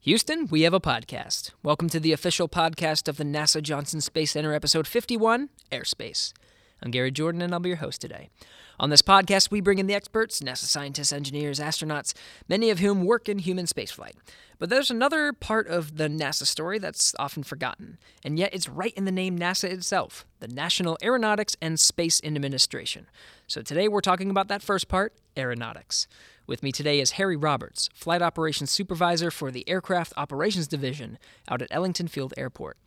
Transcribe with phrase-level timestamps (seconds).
[0.00, 1.50] Houston, we have a podcast.
[1.64, 6.32] Welcome to the official podcast of the NASA Johnson Space Center, episode 51 Airspace.
[6.80, 8.30] I'm Gary Jordan, and I'll be your host today.
[8.78, 12.14] On this podcast, we bring in the experts NASA scientists, engineers, astronauts,
[12.48, 14.14] many of whom work in human spaceflight.
[14.60, 18.94] But there's another part of the NASA story that's often forgotten, and yet it's right
[18.94, 23.08] in the name NASA itself the National Aeronautics and Space Administration.
[23.48, 26.06] So today we're talking about that first part aeronautics.
[26.48, 31.60] With me today is Harry Roberts, Flight Operations Supervisor for the Aircraft Operations Division out
[31.60, 32.78] at Ellington Field Airport.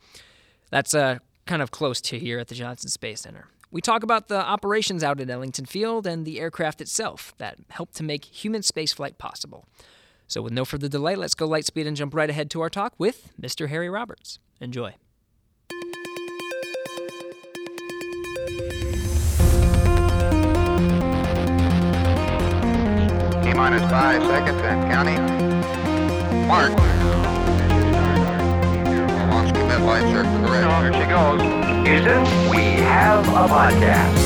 [0.70, 3.46] That's uh, kind of close to here at the Johnson Space Center.
[3.70, 7.94] We talk about the operations out at Ellington Field and the aircraft itself that helped
[7.94, 9.64] to make human spaceflight possible.
[10.26, 12.70] So, with no further delay, let's go light speed and jump right ahead to our
[12.70, 13.68] talk with Mr.
[13.68, 14.40] Harry Roberts.
[14.60, 14.96] Enjoy.
[23.62, 25.22] Minus five seconds and counting.
[26.48, 26.72] Mark.
[29.30, 30.66] Launch commit lights are correct.
[30.82, 31.40] There she goes.
[31.86, 34.18] Houston, we have a podcast.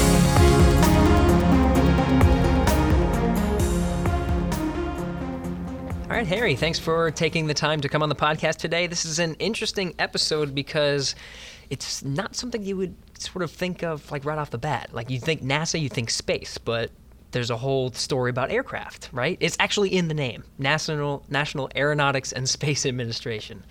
[6.05, 8.87] All right, Harry, thanks for taking the time to come on the podcast today.
[8.87, 11.15] This is an interesting episode because
[11.69, 14.95] it's not something you would sort of think of like right off the bat.
[14.95, 16.91] Like you think NASA, you think space, but
[17.37, 19.37] there's a whole story about aircraft, right?
[19.41, 23.63] It's actually in the name, National National Aeronautics and Space Administration.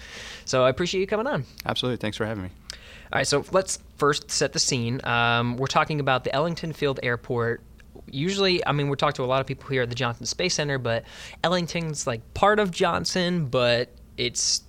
[0.45, 1.45] So I appreciate you coming on.
[1.65, 1.97] Absolutely.
[1.97, 2.49] Thanks for having me.
[2.71, 5.01] All right, so let's first set the scene.
[5.03, 7.63] Um, we're talking about the Ellington Field Airport.
[8.11, 10.53] Usually, I mean, we talk to a lot of people here at the Johnson Space
[10.53, 11.03] Center, but
[11.43, 14.61] Ellington's like part of Johnson, but it's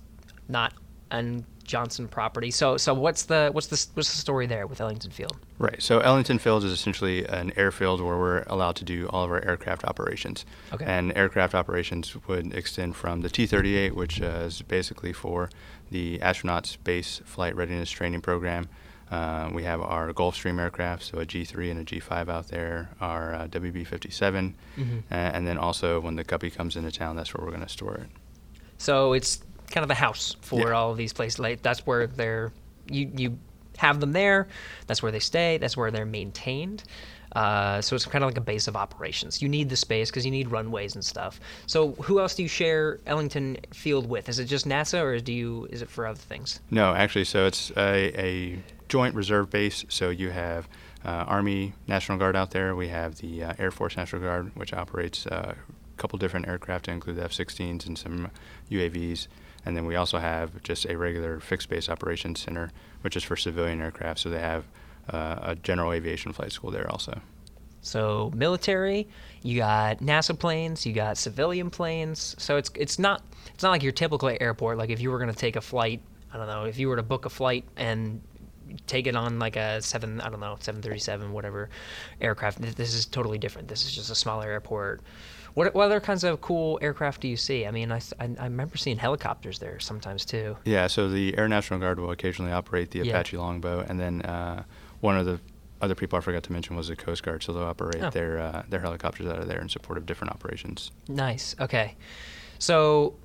[0.47, 0.73] not
[1.11, 2.49] an Johnson property.
[2.49, 5.37] So, so what's the what's the what's the story there with Ellington Field?
[5.59, 5.81] Right.
[5.81, 9.43] So Ellington Field is essentially an airfield where we're allowed to do all of our
[9.43, 10.45] aircraft operations.
[10.71, 10.85] Okay.
[10.85, 15.49] And aircraft operations would extend from the T-38, which uh, is basically for
[15.89, 18.69] the astronauts' base flight readiness training program.
[19.09, 23.33] Uh, we have our Gulfstream aircraft, so a G3 and a G5 out there, our
[23.33, 24.97] uh, WB-57, Mm-hmm.
[25.09, 27.69] uh, and then also when the Guppy comes into town, that's where we're going to
[27.69, 28.07] store it.
[28.77, 29.41] So it's
[29.71, 30.71] kind of a house for Yeah.
[30.75, 31.39] all of these places.
[31.39, 32.51] Like that's where they're
[32.89, 33.39] you you
[33.77, 34.47] have them there.
[34.87, 35.57] That's where they stay.
[35.57, 36.83] That's where they're maintained.
[37.33, 39.41] Uh, so it's kind of like a base of operations.
[39.41, 41.39] You need the space because you need runways and stuff.
[41.65, 44.29] So who else do you share Ellington Field with?
[44.29, 46.59] Is it just NASA or do you is it for other things?
[46.71, 49.85] No, actually, so it's a, a joint reserve base.
[49.89, 50.67] So you have
[51.05, 52.75] uh, Army National Guard out there.
[52.75, 56.85] We have the uh, Air Force National Guard, which operates uh, a couple different aircraft,
[56.85, 58.31] to include the F-16s and some
[58.71, 59.27] UAVs.
[59.67, 63.35] And then we also have just a regular fixed base operations center, which is for
[63.35, 64.21] civilian aircraft.
[64.21, 64.63] So they have
[65.09, 67.19] uh, a general aviation flight school there also.
[67.81, 69.09] So military,
[69.43, 72.33] you got NASA planes, you got civilian planes.
[72.37, 73.23] So it's it's not
[73.53, 74.77] it's not like your typical airport.
[74.77, 76.01] Like if you were going to take a flight,
[76.33, 78.21] I don't know, if you were to book a flight and
[78.87, 81.69] take it on like a seven, I don't know, seven thirty seven, whatever
[82.21, 82.61] aircraft.
[82.61, 83.67] This is totally different.
[83.67, 85.01] This is just a smaller airport.
[85.53, 87.65] What, what other kinds of cool aircraft do you see?
[87.65, 90.55] I mean, I—I remember seeing helicopters there sometimes too.
[90.65, 93.13] Yeah, so the Air National Guard will occasionally operate the Yeah.
[93.13, 94.63] Apache Longbow, and then uh,
[95.01, 95.39] one of the
[95.81, 98.09] other people I forgot to mention was the Coast Guard, so they'll operate Oh.
[98.11, 100.91] their uh, their helicopters out of there in support of different operations.
[101.07, 101.55] Nice.
[101.59, 101.95] Okay.
[102.59, 103.15] So,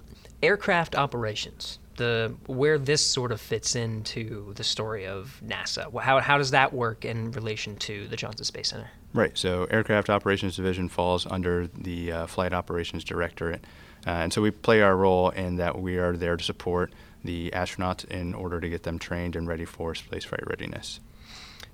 [0.43, 5.93] aircraft operations, the where this sort of fits into the story of NASA.
[6.01, 8.91] How how does that work in relation to the Johnson Space Center?
[9.15, 9.37] Right.
[9.37, 13.65] So Aircraft Operations Division falls under the uh, Flight Operations Directorate,
[14.07, 16.93] uh, and so we play our role in that we are there to support
[17.25, 21.01] the astronauts in order to get them trained and ready for spaceflight readiness.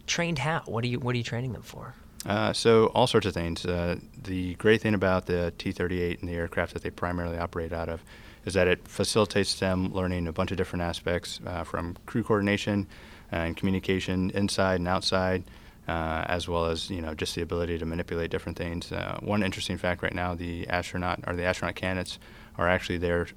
[0.07, 0.63] Trained how?
[0.67, 1.95] What are you what are you training them for?
[2.27, 3.65] Uh, so all sorts of things.
[3.65, 7.89] Uh, the great thing about the T-38 and the aircraft that they primarily operate out
[7.89, 8.03] of
[8.49, 12.87] is that it facilitates them learning a bunch of different aspects uh, from crew coordination
[13.31, 15.45] and communication inside and outside,
[15.87, 18.91] uh, as well as you know just the ability to manipulate different things.
[18.91, 22.19] Uh, one interesting fact right now: the astronaut or the astronaut candidates
[22.57, 23.29] are actually there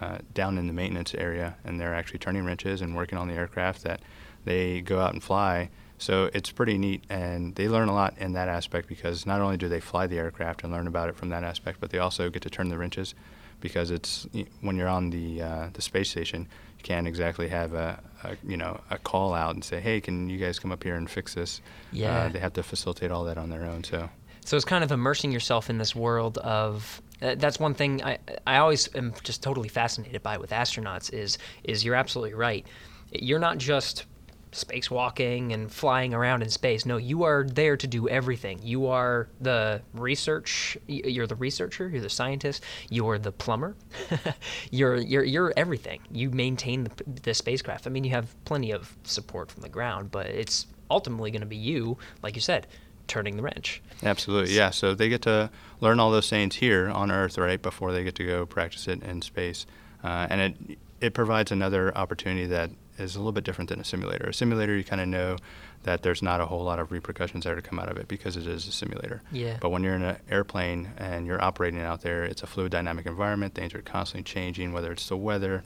[0.00, 3.34] uh, down in the maintenance area, and they're actually turning wrenches and working on the
[3.34, 4.00] aircraft that
[4.44, 5.68] they go out and fly.
[5.98, 9.56] So it's pretty neat, and they learn a lot in that aspect because not only
[9.56, 12.30] do they fly the aircraft and learn about it from that aspect, but they also
[12.30, 13.14] get to turn the wrenches
[13.62, 14.26] because it's
[14.60, 16.42] when you're on the uh, the space station,
[16.76, 20.28] you can't exactly have a, a you know a call out and say, hey, can
[20.28, 21.62] you guys come up here and fix this?
[21.92, 22.24] Yeah.
[22.24, 23.84] Uh, they have to facilitate all that on their own.
[23.84, 24.10] So
[24.44, 27.00] So it's kind of immersing yourself in this world of.
[27.22, 31.38] Uh, that's one thing I I always am just totally fascinated by with astronauts is
[31.64, 32.66] is you're absolutely right.
[33.12, 34.06] You're not just
[34.52, 36.86] spacewalking and flying around in space.
[36.86, 38.60] No, you are there to do everything.
[38.62, 40.76] You are the research.
[40.86, 41.88] You're the researcher.
[41.88, 42.62] You're the scientist.
[42.90, 43.74] You're the plumber.
[44.70, 46.00] you're you're you're everything.
[46.10, 46.90] You maintain the,
[47.22, 47.86] the spacecraft.
[47.86, 51.46] I mean, you have plenty of support from the ground, but it's ultimately going to
[51.46, 52.66] be you, like you said,
[53.08, 53.82] turning the wrench.
[54.02, 54.70] Absolutely, yeah.
[54.70, 55.50] So they get to
[55.80, 59.02] learn all those things here on Earth, right, before they get to go practice it
[59.02, 59.66] in space,
[60.04, 62.70] uh, and it it provides another opportunity that
[63.02, 64.26] is a little bit different than a simulator.
[64.26, 65.36] A simulator, you kind of know
[65.82, 68.08] that there's not a whole lot of repercussions that are to come out of it
[68.08, 69.22] because it is a simulator.
[69.32, 69.56] Yeah.
[69.60, 73.06] But when you're in an airplane and you're operating out there, it's a fluid dynamic
[73.06, 73.54] environment.
[73.54, 75.62] Things are constantly changing, whether it's the weather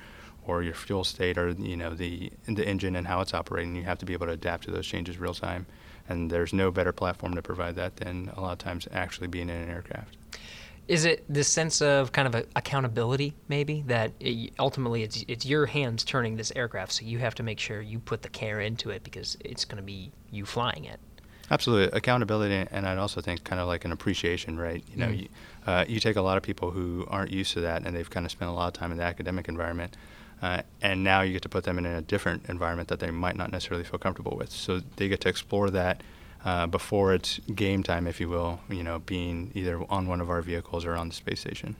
[0.46, 3.74] or your fuel state or you know the the engine and how it's operating.
[3.74, 5.66] You have to be able to adapt to those changes real time.
[6.08, 9.48] And there's no better platform to provide that than a lot of times actually being
[9.48, 10.16] in an aircraft.
[10.88, 15.44] Is it this sense of kind of a accountability, maybe that it, ultimately it's it's
[15.44, 18.60] your hands turning this aircraft, so you have to make sure you put the care
[18.60, 21.00] into it because it's going to be you flying it.
[21.50, 24.82] Absolutely, accountability, and I'd also think kind of like an appreciation, right?
[24.92, 25.20] You know, Mm.
[25.22, 25.28] you,
[25.66, 28.26] uh, you take a lot of people who aren't used to that, and they've kind
[28.26, 29.96] of spent a lot of time in the academic environment,
[30.42, 33.36] uh, and now you get to put them in a different environment that they might
[33.36, 34.50] not necessarily feel comfortable with.
[34.50, 36.02] So they get to explore that
[36.44, 38.60] uh, before it's game time, if you will.
[38.68, 41.76] You know, being either on one of our vehicles or on the space station.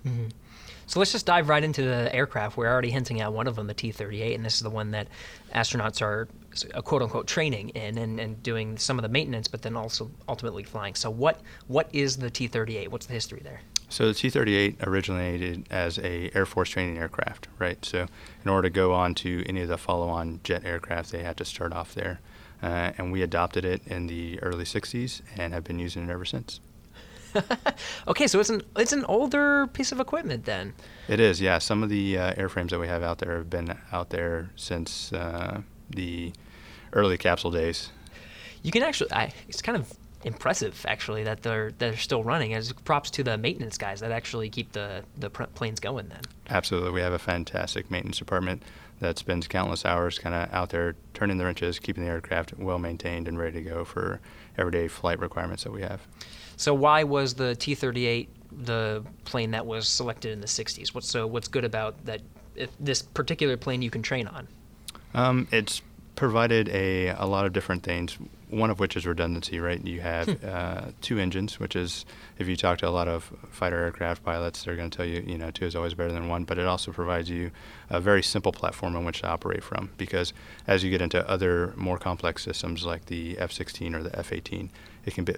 [0.87, 2.57] So let's just dive right into the aircraft.
[2.57, 5.09] We're already hinting at one of them, the T-38, and this is the one that
[5.53, 6.29] astronauts are
[6.75, 10.11] uh, quote unquote training in and, and doing some of the maintenance, but then also
[10.29, 10.95] ultimately flying.
[10.95, 12.89] So what what is the T-38?
[12.89, 13.61] What's the history there?
[13.89, 17.85] So the T-38 originated as a Air Force training aircraft, right?
[17.85, 18.07] So
[18.45, 21.45] in order to go on to any of the follow-on jet aircraft, they had to
[21.45, 22.21] start off there,
[22.63, 26.25] uh, and we adopted it in the early '60s and have been using it ever
[26.25, 26.61] since.
[28.09, 30.75] Okay, so it's an it's an older piece of equipment then.
[31.09, 31.59] It is, yeah.
[31.59, 35.13] Some of the uh, airframes that we have out there have been out there since
[35.13, 35.61] uh,
[35.91, 36.33] the
[36.93, 37.91] early capsule days.
[38.63, 39.93] You can actually, I, it's kind of
[40.25, 42.55] impressive actually that they're they're still running.
[42.55, 46.09] As props to the maintenance guys that actually keep the the planes going.
[46.09, 46.23] Then.
[46.49, 48.63] Absolutely, we have a fantastic maintenance department
[49.01, 52.79] that spends countless hours kind of out there turning the wrenches, keeping the aircraft well
[52.79, 54.21] maintained and ready to go for
[54.57, 56.01] everyday flight requirements that we have.
[56.57, 58.29] So why was the T-38
[58.65, 60.95] the plane that was selected in the 60s?
[60.95, 62.23] What's so what's good about that?
[62.55, 64.49] If this particular plane you can train on.
[65.13, 65.83] Um, it's
[66.15, 68.17] provided a, a lot of different things,
[68.49, 69.85] one of which is redundancy, right?
[69.85, 72.05] You have uh, two engines, which is,
[72.39, 75.23] if you talk to a lot of fighter aircraft pilots, they're going to tell you,
[75.27, 77.51] you know, two is always better than one, but it also provides you
[77.91, 80.33] a very simple platform on which to operate from because
[80.67, 84.33] as you get into other more complex systems like the F 16 or the F
[84.33, 84.71] 18,
[85.05, 85.35] it can be,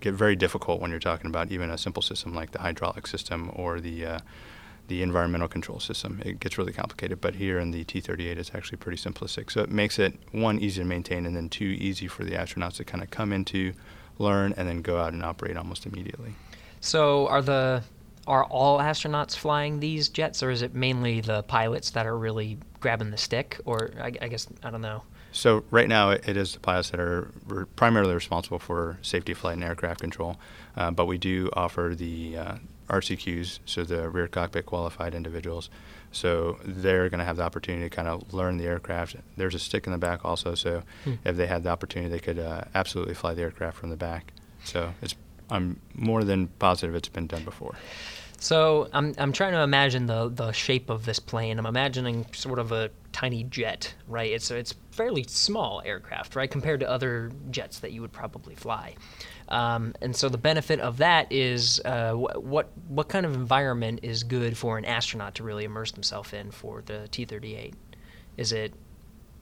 [0.00, 3.50] get very difficult when you're talking about even a simple system like the hydraulic system
[3.54, 4.18] or the uh,
[4.90, 6.20] the environmental control system.
[6.24, 9.50] It gets really complicated, but here in the T-38, it's actually pretty simplistic.
[9.52, 12.74] So it makes it one easy to maintain, and then two easy for the astronauts
[12.78, 13.72] to kind of come into,
[14.18, 16.34] learn, and then go out and operate almost immediately.
[16.80, 17.84] So are the
[18.26, 22.58] are all astronauts flying these jets, or is it mainly the pilots that are really
[22.80, 23.60] grabbing the stick?
[23.64, 25.04] Or I, I guess I don't know.
[25.30, 29.54] So right now, it is the pilots that are re- primarily responsible for safety flight
[29.54, 30.36] and aircraft control,
[30.76, 32.54] uh, but we do offer the uh,
[32.90, 35.70] RCQs, so the rear cockpit qualified individuals.
[36.12, 39.16] So they're going to have the opportunity to kind of learn the aircraft.
[39.36, 40.82] There's a stick in the back also, so
[41.24, 44.32] if they had the opportunity, they could uh, absolutely fly the aircraft from the back.
[44.64, 45.14] So it's
[45.50, 47.74] I'm more than positive it's been done before.
[48.38, 51.58] So I'm I'm trying to imagine the the shape of this plane.
[51.58, 54.30] I'm imagining sort of a tiny jet, right?
[54.30, 58.94] It's it's fairly small aircraft, right, compared to other jets that you would probably fly.
[59.50, 64.00] Um, and so the benefit of that is uh, wh- what what kind of environment
[64.02, 67.74] is good for an astronaut to really immerse themselves in for the T-38?
[68.36, 68.72] Is it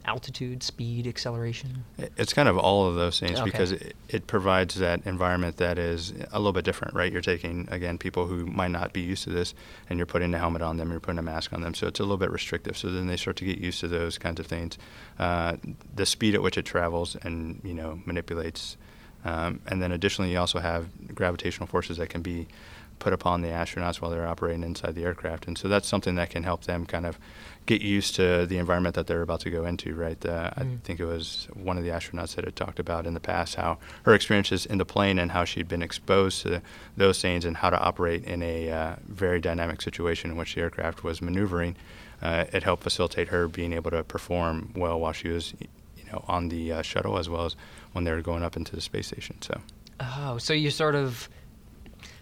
[0.04, 1.84] altitude, speed, acceleration?
[2.16, 3.44] It's kind of all of those things Okay.
[3.44, 7.12] because it, it provides that environment that is a little bit different, right?
[7.12, 9.52] You're taking, again, people who might not be used to this
[9.90, 11.74] and you're putting a helmet on them, you're putting a mask on them.
[11.74, 12.78] So it's a little bit restrictive.
[12.78, 14.78] So then they start to get used to those kinds of things.
[15.18, 15.56] Uh,
[15.94, 18.78] the speed at which it travels and, you know, manipulates.
[19.28, 20.82] Um, and then additionally, you also have
[21.14, 22.46] gravitational forces that can be
[22.98, 25.46] put upon the astronauts while they're operating inside the aircraft.
[25.46, 27.16] And so that's something that can help them kind of
[27.66, 30.20] get used to the environment that they're about to go into, right?
[30.26, 30.80] Uh, I Mm.
[30.82, 33.78] think it was one of the astronauts that had talked about in the past how
[34.02, 36.60] her experiences in the plane and how she'd been exposed to
[36.96, 40.60] those things and how to operate in a uh, very dynamic situation in which the
[40.62, 41.76] aircraft was maneuvering.
[42.20, 45.54] Uh, it helped facilitate her being able to perform well while she was,
[46.12, 47.56] know, on the uh, shuttle as well as
[47.92, 49.36] when they were going up into the space station.
[49.40, 49.60] So.
[50.00, 51.28] Oh, so you sort of,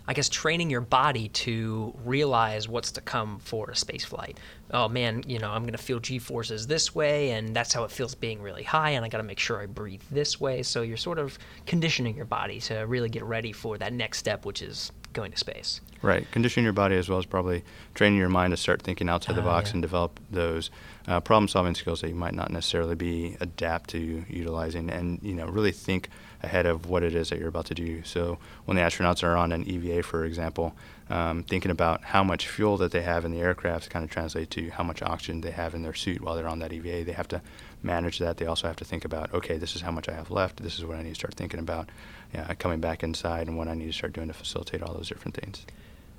[0.08, 4.38] I guess, training your body to realize what's to come for a space flight.
[4.72, 7.84] Oh man, you know, I'm going to feel G forces this way, and that's how
[7.84, 10.62] it feels being really high, and I got to make sure I breathe this way.
[10.62, 14.44] So you're sort of conditioning your body to really get ready for that next step,
[14.44, 15.80] which is going to space.
[16.02, 16.30] Right.
[16.30, 19.40] Conditioning your body as well as probably training your mind to start thinking outside the
[19.42, 19.74] Ah, box yeah.
[19.74, 20.70] and develop those
[21.08, 25.34] uh, problem solving skills that you might not necessarily be adapt to utilizing and, you
[25.34, 26.08] know, really think
[26.42, 28.02] ahead of what it is that you're about to do.
[28.04, 30.76] So when the astronauts are on an EVA, for example,
[31.08, 34.50] um, thinking about how much fuel that they have in the aircraft kind of translate
[34.50, 37.04] to how much oxygen they have in their suit while they're on that EVA.
[37.04, 37.40] They have to
[37.82, 38.36] manage that.
[38.36, 40.62] They also have to think about, okay, this is how much I have left.
[40.62, 41.88] This is what I need to start thinking about
[42.34, 45.08] yeah, coming back inside and what I need to start doing to facilitate all those
[45.08, 45.66] different things.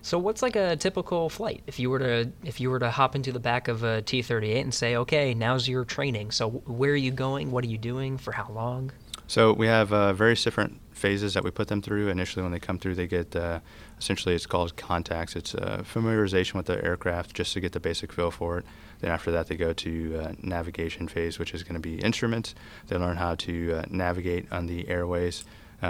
[0.02, 1.64] So what's like a typical flight?
[1.68, 4.62] If you were to if you were to hop into the back of a T-38
[4.62, 7.52] and say, "Okay, now's your training." So where are you going?
[7.52, 8.18] What are you doing?
[8.18, 8.92] For how long?
[9.28, 12.08] So we have uh, various different phases that we put them through.
[12.08, 13.60] Initially, when they come through, they get uh,
[14.00, 15.36] essentially it's called contacts.
[15.36, 18.66] It's uh, familiarization with the aircraft just to get the basic feel for it.
[19.00, 22.56] Then after that, they go to uh, navigation phase, which is going to be instruments.
[22.88, 25.44] They learn how to uh, navigate on the airways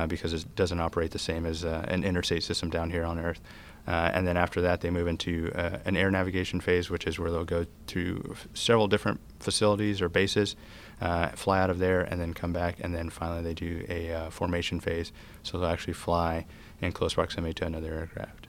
[0.07, 3.41] because it doesn't operate the same as uh, an interstate system down here on Earth.
[3.87, 7.17] Uh, and then after that, they move into uh, an air navigation phase, which is
[7.17, 10.57] where they'll go to f- several different facilities or bases,
[10.99, 12.75] uh, fly out of there, and then come back.
[12.81, 15.13] And then finally, they do a uh, formation phase.
[15.41, 16.45] So they'll actually fly
[16.81, 18.46] in close proximity to another aircraft.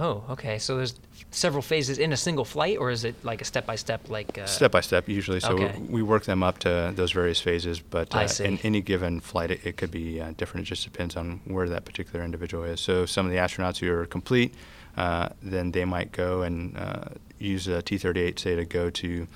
[0.00, 0.58] Oh, okay.
[0.58, 0.94] So there's
[1.30, 4.38] several phases in a single flight, or is it like a step by step, like
[4.38, 5.40] uh, step by step, usually.
[5.40, 5.78] So okay.
[5.78, 7.80] we work them up to those various phases.
[7.80, 8.44] But I uh, see.
[8.46, 10.66] in any given flight, it, it could be uh, different.
[10.66, 12.80] It just depends on where that particular individual is.
[12.80, 14.54] So some of the astronauts who are complete,
[14.96, 17.04] uh, then they might go and uh,
[17.38, 19.26] use a T-38, say, to go to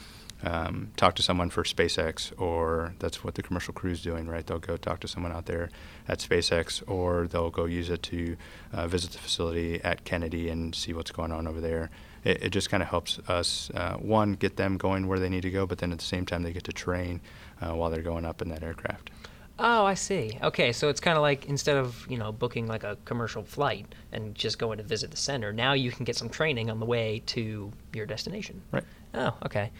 [0.44, 4.46] um, talk to someone for SpaceX, or that's what the commercial crew is doing, right?
[4.46, 5.70] They'll go talk to someone out there
[6.06, 8.36] at SpaceX, or they'll go use it to
[8.72, 11.90] uh, visit the facility at Kennedy and see what's going on over there.
[12.24, 15.42] It, it just kind of helps us, uh, one, get them going where they need
[15.42, 17.20] to go, but then at the same time, they get to train
[17.60, 19.10] uh, while they're going up in that aircraft.
[19.58, 20.36] Oh, I see.
[20.42, 23.86] Okay, so it's kind of like instead of you know booking like a commercial flight
[24.10, 26.86] and just going to visit the center, now you can get some training on the
[26.86, 28.62] way to your destination.
[28.72, 28.82] Right.
[29.14, 29.70] Oh, okay.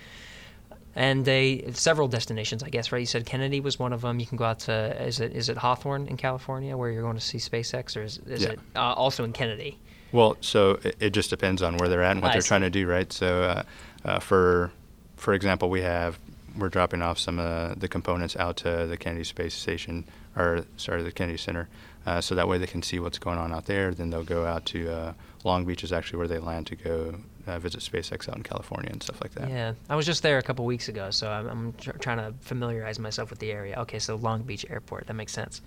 [0.96, 3.00] And they several destinations, I guess, right?
[3.00, 4.20] You said Kennedy was one of them.
[4.20, 7.16] You can go out to is it is it Hawthorne in California where you're going
[7.16, 8.50] to see SpaceX, or is, is Yeah.
[8.50, 9.76] it uh, also in Kennedy?
[10.12, 12.48] Well, so it, it just depends on where they're at and what I they're see.
[12.48, 13.12] trying to do, right?
[13.12, 13.62] So, uh,
[14.04, 14.70] uh, for
[15.16, 16.18] for example, we have
[16.56, 20.04] we're dropping off some of the components out to the Kennedy Space Station,
[20.36, 21.68] or sorry, the Kennedy Center,
[22.06, 23.92] uh, so that way they can see what's going on out there.
[23.92, 27.16] Then they'll go out to uh, Long Beach, is actually where they land to go
[27.46, 29.48] uh, visit SpaceX out in California and stuff like that.
[29.48, 32.34] Yeah, I was just there a couple weeks ago, so I'm, I'm tr- trying to
[32.40, 33.76] familiarize myself with the area.
[33.80, 35.60] Okay, so Long Beach Airport, that makes sense.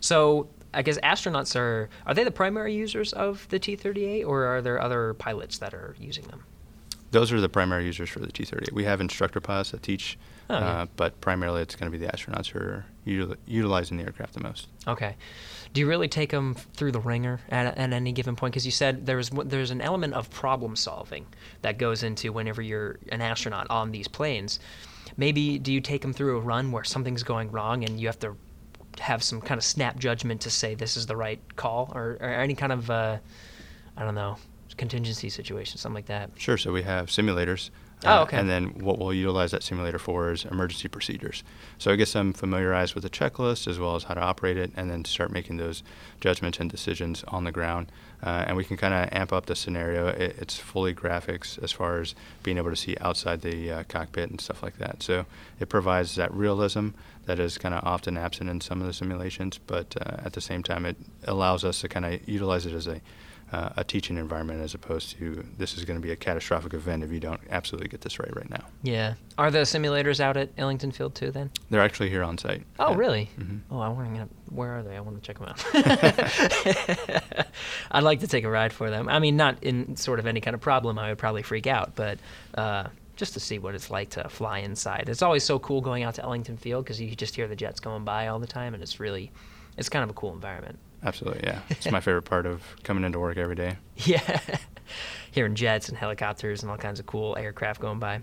[0.00, 4.62] So I guess astronauts are are they the primary users of the T-38, or are
[4.62, 6.44] there other pilots that are using them?
[7.10, 8.70] Those are the primary users for the T-38.
[8.72, 10.18] We have instructor pilots that teach,
[10.50, 10.66] Oh, yeah.
[10.82, 14.34] uh, but primarily it's going to be the astronauts who are util- utilizing the aircraft
[14.34, 14.68] the most.
[14.86, 15.16] Okay.
[15.72, 18.52] Do you really take them through the wringer at, at any given point?
[18.52, 21.26] Because you said there's there's an element of problem solving
[21.62, 24.60] that goes into whenever you're an astronaut on these planes.
[25.16, 28.18] Maybe do you take them through a run where something's going wrong and you have
[28.20, 28.36] to
[29.00, 32.28] have some kind of snap judgment to say this is the right call, or, or
[32.28, 33.18] any kind of uh,
[33.96, 34.36] I don't know
[34.78, 36.30] contingency situation, something like that.
[36.36, 36.56] Sure.
[36.56, 37.70] So we have simulators.
[38.04, 38.36] Oh, uh, okay.
[38.36, 41.42] And then what we'll utilize that simulator for is emergency procedures.
[41.78, 44.70] So it gets them familiarized with the checklist as well as how to operate it,
[44.76, 45.82] and then start making those
[46.20, 47.90] judgments and decisions on the ground.
[48.22, 50.08] Uh, and we can kind of amp up the scenario.
[50.08, 54.30] It, it's fully graphics as far as being able to see outside the uh, cockpit
[54.30, 55.02] and stuff like that.
[55.02, 55.26] So
[55.58, 56.90] it provides that realism
[57.26, 60.40] that is kind of often absent in some of the simulations, but uh, at the
[60.40, 63.00] same time, it allows us to kind of utilize it as a
[63.52, 67.02] uh, a teaching environment as opposed to this is going to be a catastrophic event
[67.02, 68.64] if you don't absolutely get this right right now.
[68.82, 69.14] Yeah.
[69.38, 71.30] Are the simulators out at Ellington Field too?
[71.30, 71.50] Then.
[71.70, 72.64] They're actually here on site.
[72.78, 72.96] Oh, Yeah.
[72.96, 73.30] really?
[73.38, 73.60] Mhm.
[73.70, 74.28] Oh, I want to.
[74.54, 74.96] Where are they?
[74.96, 75.64] I want to check them out.
[77.90, 79.08] I'd like to take a ride for them.
[79.08, 80.98] I mean, not in sort of any kind of problem.
[80.98, 82.18] I would probably freak out, but
[82.54, 85.08] uh, just to see what it's like to fly inside.
[85.08, 87.80] It's always so cool going out to Ellington Field because you just hear the jets
[87.80, 89.30] going by all the time, and it's really,
[89.76, 90.78] it's kind of a cool environment.
[91.04, 91.60] Absolutely, yeah.
[91.70, 93.76] It's my favorite part of coming into work every day.
[93.96, 94.40] Yeah.
[95.30, 98.20] Hearing jets and helicopters and all kinds of cool aircraft going by.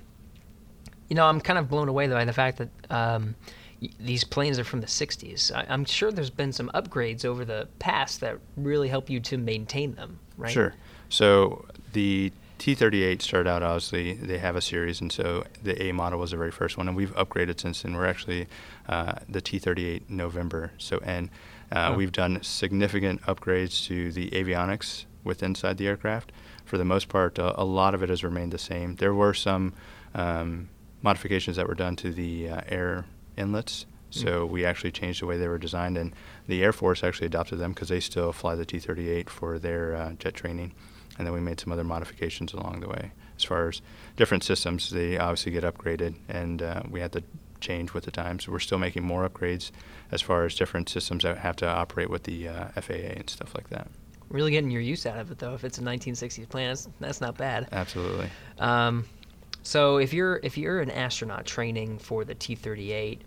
[1.10, 3.36] You know, I'm kind of blown away though by the fact that um,
[3.82, 5.56] y- these planes are from the 60s.
[5.56, 9.38] I- I'm sure there's been some upgrades over the past that really help you to
[9.38, 10.52] maintain them, right?
[10.52, 10.74] Sure.
[11.10, 16.20] So the T38 started out obviously they have a series, and so the A model
[16.20, 17.94] was the very first one, and we've upgraded since then.
[17.96, 18.48] We're actually
[18.90, 21.30] uh, the T38 November, so and
[21.72, 21.98] Uh, Oh.
[21.98, 26.32] We've done significant upgrades to the avionics with inside the aircraft.
[26.66, 28.96] For the most part, uh, a lot of it has remained the same.
[28.96, 29.74] There were some
[30.14, 30.70] um,
[31.02, 33.06] modifications that were done to the uh, air
[33.38, 33.86] inlets.
[34.12, 36.14] So we actually changed the way they were designed, and
[36.48, 40.12] the Air Force actually adopted them because they still fly the T-38 for their uh,
[40.14, 40.72] jet training.
[41.18, 43.12] And then we made some other modifications along the way.
[43.36, 43.82] As far as
[44.16, 47.24] different systems, they obviously get upgraded, and uh, we had to
[47.66, 48.48] change with the times.
[48.48, 49.72] We're still making more upgrades
[50.12, 53.56] as far as different systems that have to operate with the uh, FAA and stuff
[53.56, 53.88] like that.
[54.30, 55.54] Really getting your use out of it, though.
[55.54, 57.68] If it's a 1960s plane, that's, that's not bad.
[57.72, 58.30] Absolutely.
[58.60, 59.06] Um,
[59.64, 63.20] so if you're if you're an astronaut training for the T-38,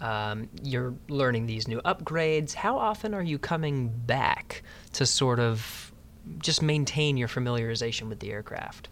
[0.00, 2.54] um, you're learning these new upgrades.
[2.54, 4.62] How often are you coming back
[4.94, 5.92] to sort of
[6.38, 8.88] just maintain your familiarization with the aircraft?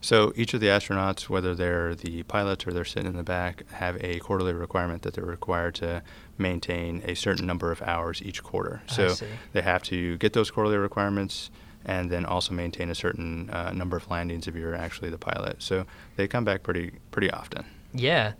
[0.00, 3.68] So each of the astronauts, whether they're the pilots or they're sitting in the back,
[3.72, 6.02] have a quarterly requirement that they're required to
[6.36, 8.82] maintain a certain number of hours each quarter.
[8.86, 9.14] So
[9.52, 11.50] they have to get those quarterly requirements
[11.84, 15.62] and then also maintain a certain uh, number of landings if you're actually the pilot.
[15.62, 15.84] So
[16.16, 17.64] they come back pretty pretty often.
[17.92, 18.32] Yeah.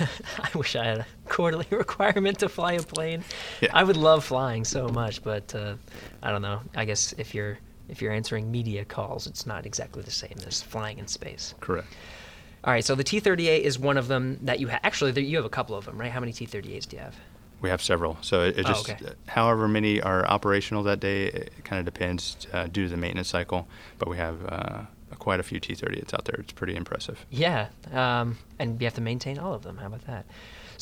[0.00, 3.22] I wish I had a quarterly requirement to fly a plane.
[3.60, 3.68] Yeah.
[3.72, 5.74] I would love flying so much, but uh,
[6.22, 6.60] I don't know.
[6.74, 10.62] I guess if you're if you're answering media calls, it's not exactly the same as
[10.62, 11.54] flying in space.
[11.60, 11.88] Correct.
[12.64, 14.80] All right, so the T-38 is one of them that you have.
[14.84, 16.10] Actually, there, you have a couple of them, right?
[16.10, 17.14] How many T-38s do you have?
[17.60, 18.16] We have several.
[18.22, 19.12] So it, it Oh, just, okay.
[19.26, 23.28] however many are operational that day, it kind of depends uh, due to the maintenance
[23.28, 23.68] cycle.
[23.98, 24.82] But we have uh,
[25.18, 26.36] quite a few T-38s out there.
[26.38, 27.24] It's pretty impressive.
[27.30, 29.76] Yeah, um, and you have to maintain all of them.
[29.78, 30.24] How about that?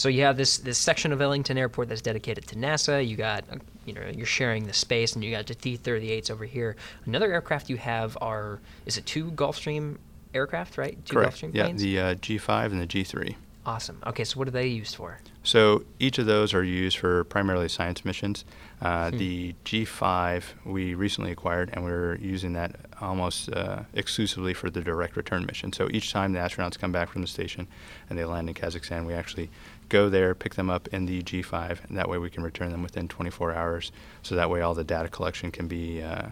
[0.02, 3.06] So you have this this section of Ellington Airport that's dedicated to NASA.
[3.06, 6.44] You got, uh, you know, you're sharing the space, and you got the T-38s over
[6.44, 6.74] here.
[7.06, 9.98] Another aircraft you have are is it two Gulfstream
[10.34, 10.98] aircraft, right?
[11.06, 11.36] Two Correct.
[11.36, 11.82] Gulfstream Yeah, planes.
[11.82, 13.36] the uh, G5 and the G3.
[13.64, 14.02] awesome.
[14.04, 15.20] Okay, so what are they used for?
[15.44, 18.44] So each of those are used for primarily science missions.
[18.80, 19.18] Uh, Hmm.
[19.18, 25.16] The G5 we recently acquired, and we're using that almost uh, exclusively for the direct
[25.16, 25.72] return mission.
[25.72, 27.68] So each time the astronauts come back from the station
[28.10, 29.48] and they land in Kazakhstan, we actually
[29.92, 32.82] go there, pick them up in the G5, and that way we can return them
[32.82, 33.92] within 24 hours.
[34.22, 36.28] So that way all the data collection can be uh,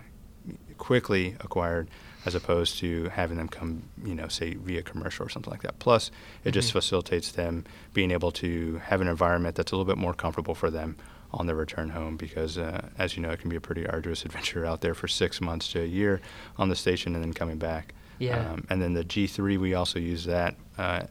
[0.78, 1.88] quickly acquired
[2.24, 5.78] as opposed to having them come, you know, say via commercial or something like that.
[5.78, 6.10] Plus,
[6.44, 6.72] it just Mhm.
[6.72, 7.64] facilitates them
[7.94, 10.96] being able to have an environment that's a little bit more comfortable for them
[11.32, 14.24] on their return home because, uh, as you know, it can be a pretty arduous
[14.26, 16.20] adventure out there for six months to a year
[16.58, 17.94] on the station and then coming back.
[18.18, 18.38] Yeah.
[18.52, 21.02] Um, and then the G3, we also use that uh,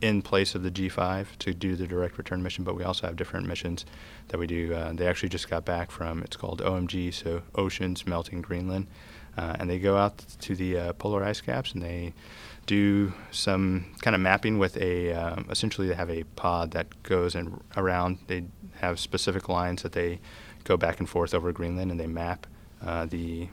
[0.00, 3.16] in place of the G5 to do the direct return mission, but we also have
[3.16, 3.84] different missions
[4.28, 4.74] that we do.
[4.74, 8.86] Uh, they actually just got back from, it's called OMG, so Oceans Melting Greenland.
[9.36, 12.12] Uh, and they go out to the uh, polar ice caps and they
[12.66, 17.34] do some kind of mapping with a, um, essentially, they have a pod that goes
[17.34, 18.18] and around.
[18.26, 18.44] They
[18.80, 20.20] have specific lines that they
[20.64, 22.46] go back and forth over Greenland and they map
[22.84, 23.48] uh, the,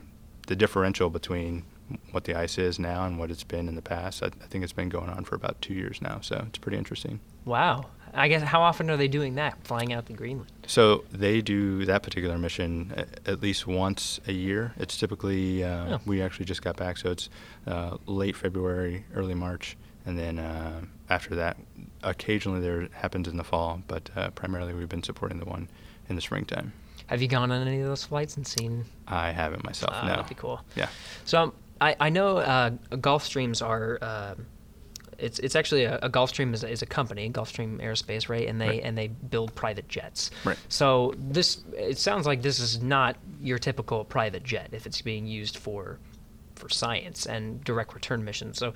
[0.47, 1.63] the differential between
[2.11, 4.21] what the ice is now and what it's been in the past.
[4.23, 6.77] I, I think it's been going on for about two years now, so it's pretty
[6.77, 7.19] interesting.
[7.45, 7.85] Wow.
[8.13, 9.57] I guess how often are they doing that?
[9.67, 10.51] Flying out to Greenland?
[10.65, 14.73] So they do that particular mission a- at least once a year.
[14.77, 16.01] It's typically uh, Oh.
[16.05, 17.29] we actually just got back, so it's
[17.67, 21.57] uh, late February, early March, and then uh, after that,
[22.03, 25.69] occasionally there happens in the fall, but uh, primarily we've been supporting the one
[26.09, 26.73] in the springtime.
[27.07, 28.85] Have you gone on any of those flights and seen?
[29.07, 29.93] I haven't myself.
[29.95, 30.09] Ah, no.
[30.09, 30.61] That'd be cool.
[30.75, 30.89] Yeah.
[31.25, 33.97] So um, I, I know uh, Gulfstreams are.
[34.01, 34.35] Uh,
[35.19, 38.47] it's it's actually a, a Gulfstream is, a- is a company, Gulfstream Aerospace, right?
[38.47, 38.81] And they Right.
[38.83, 40.29] and they build private jets.
[40.45, 40.57] Right.
[40.69, 45.25] So this it sounds like this is not your typical private jet if it's being
[45.25, 45.97] used for
[46.55, 48.57] for science and direct return missions.
[48.59, 48.73] So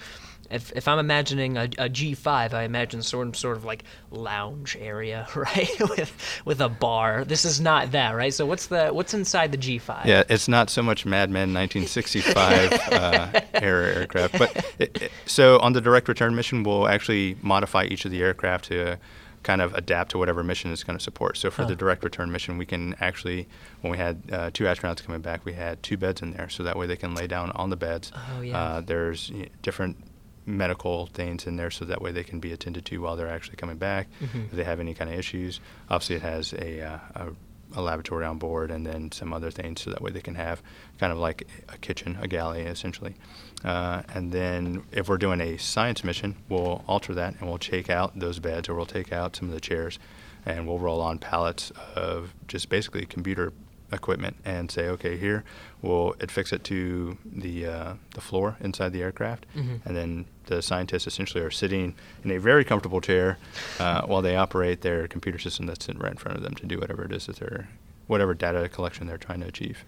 [0.51, 4.77] if, if I'm imagining a, a G5, I imagine sort of sort of like lounge
[4.79, 7.23] area, right, with with a bar.
[7.25, 8.33] This is not that, right?
[8.33, 10.05] So what's the what's inside the G5?
[10.05, 15.59] Yeah, it's not so much Mad Men 1965 uh, era aircraft, but it, it- so
[15.59, 18.97] on the direct return mission, we'll actually modify each of the aircraft to
[19.43, 21.35] kind of adapt to whatever mission it's going to support.
[21.35, 21.69] So for Huh.
[21.69, 23.47] the direct return mission, we can actually,
[23.81, 26.61] when we had uh, two astronauts coming back, we had two beds in there, so
[26.63, 28.11] that way they can lay down on the beds.
[28.37, 28.57] Oh, yeah.
[28.57, 29.97] Uh, there's you know, different
[30.45, 33.55] medical things in there so that way they can be attended to while they're actually
[33.55, 34.45] coming back Mhm.
[34.45, 37.27] if they have any kind of issues obviously it has a, uh, a
[37.73, 40.61] a laboratory on board and then some other things so that way they can have
[40.99, 43.15] kind of like a kitchen, a galley essentially.
[43.63, 47.89] Uh, and then if we're doing a science mission, we'll alter that and we'll take
[47.89, 49.99] out those beds or we'll take out some of the chairs
[50.45, 53.53] and we'll roll on pallets of just basically computer
[53.91, 55.43] equipment and say, okay, here
[55.81, 59.79] we'll affix it to the uh, the floor inside the aircraft, Mhm.
[59.85, 63.37] and then the scientists essentially are sitting in a very comfortable chair
[63.79, 66.65] uh, while they operate their computer system that's sitting right in front of them to
[66.65, 67.69] do whatever it is that they're
[68.07, 69.85] whatever data collection they're trying to achieve.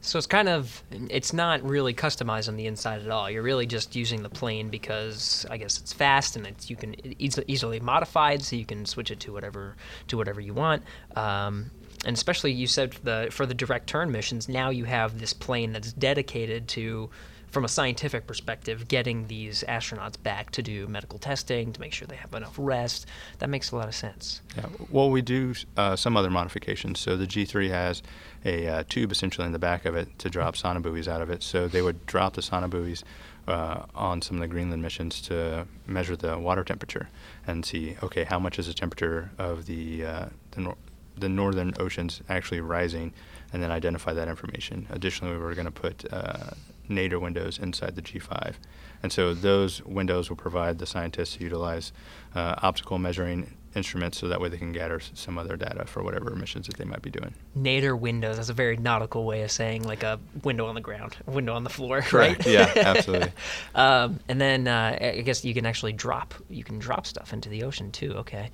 [0.00, 3.28] So it's kind of it's not really customized on the inside at all.
[3.28, 6.94] You're really just using the plane because I guess it's fast and it's you can
[7.20, 9.74] eas- easily modified, so you can switch it to whatever
[10.06, 10.84] to whatever you want.
[11.16, 11.72] Um,
[12.04, 15.32] and especially you said for the for the direct turn missions, now you have this
[15.32, 17.10] plane that's dedicated to,
[17.48, 22.06] from a scientific perspective, getting these astronauts back to do medical testing to make sure
[22.06, 23.06] they have enough rest.
[23.38, 24.42] That makes a lot of sense.
[24.56, 24.66] Yeah.
[24.90, 27.00] Well, we do uh, some other modifications.
[27.00, 28.02] So the G3 has
[28.44, 31.42] a uh, tube essentially in the back of it to drop sonobuoys out of it.
[31.42, 33.02] So they would drop the sonobuoys
[33.48, 37.08] uh, on some of the Greenland missions to measure the water temperature
[37.46, 40.76] and see, okay, how much is the temperature of the uh, the, nor-
[41.20, 43.12] the northern oceans actually rising,
[43.52, 44.86] and then identify that information.
[44.90, 46.50] Additionally, we were going to put uh,
[46.88, 48.54] nadir windows inside the G5.
[49.02, 51.92] And so those windows will provide the scientists to utilize
[52.34, 56.34] uh, optical measuring instruments so that way they can gather some other data for whatever
[56.34, 57.34] missions that they might be doing.
[57.54, 58.36] Nadir windows.
[58.36, 61.54] That's a very nautical way of saying like a window on the ground, a window
[61.54, 62.44] on the floor, Correct.
[62.44, 62.46] right?
[62.46, 63.32] Yeah, absolutely.
[63.74, 67.32] um, and then uh, I I guess you can actually drop you can drop stuff
[67.32, 68.12] into the ocean too.
[68.14, 68.50] Okay,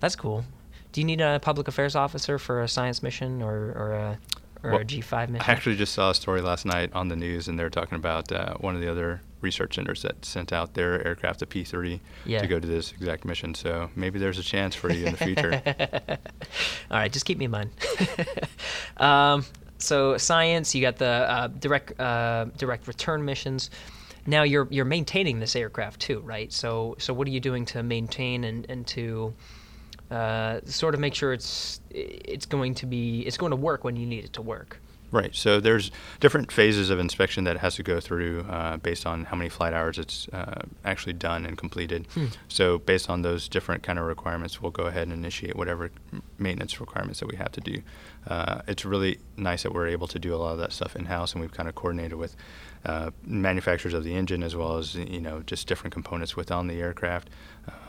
[0.00, 0.44] that's cool.
[0.94, 4.18] Do you need a public affairs officer for a science mission or or a
[4.62, 5.44] or Well, a G five mission?
[5.46, 7.96] I actually just saw a story last night on the news, and they were talking
[7.96, 11.98] about uh, one of the other research centers that sent out their aircraft, the P-30,
[12.24, 12.38] Yeah.
[12.40, 13.54] to go to this exact mission.
[13.56, 15.60] So maybe there's a chance for you in the future.
[16.92, 17.70] All right, just keep me in mind.
[18.98, 19.44] um,
[19.78, 23.68] so science, you got the uh, direct uh, direct return missions.
[24.26, 26.52] Now you're you're maintaining this aircraft too, right?
[26.52, 29.34] So so what are you doing to maintain and and to
[30.14, 33.96] uh, sort of make sure it's it's going to be it's going to work when
[33.96, 34.80] you need it to work?
[35.10, 35.34] Right.
[35.34, 39.26] So there's different phases of inspection that it has to go through uh, based on
[39.26, 42.08] how many flight hours it's uh, actually done and completed.
[42.14, 42.26] Hmm.
[42.48, 45.92] So based on those different kind of requirements, we'll go ahead and initiate whatever
[46.38, 47.82] maintenance requirements that we have to do.
[48.26, 51.04] Uh, it's really nice that we're able to do a lot of that stuff in
[51.04, 52.34] house, and we've kind of coordinated with
[52.84, 56.80] uh, manufacturers of the engine as well as you know just different components within the
[56.80, 57.30] aircraft.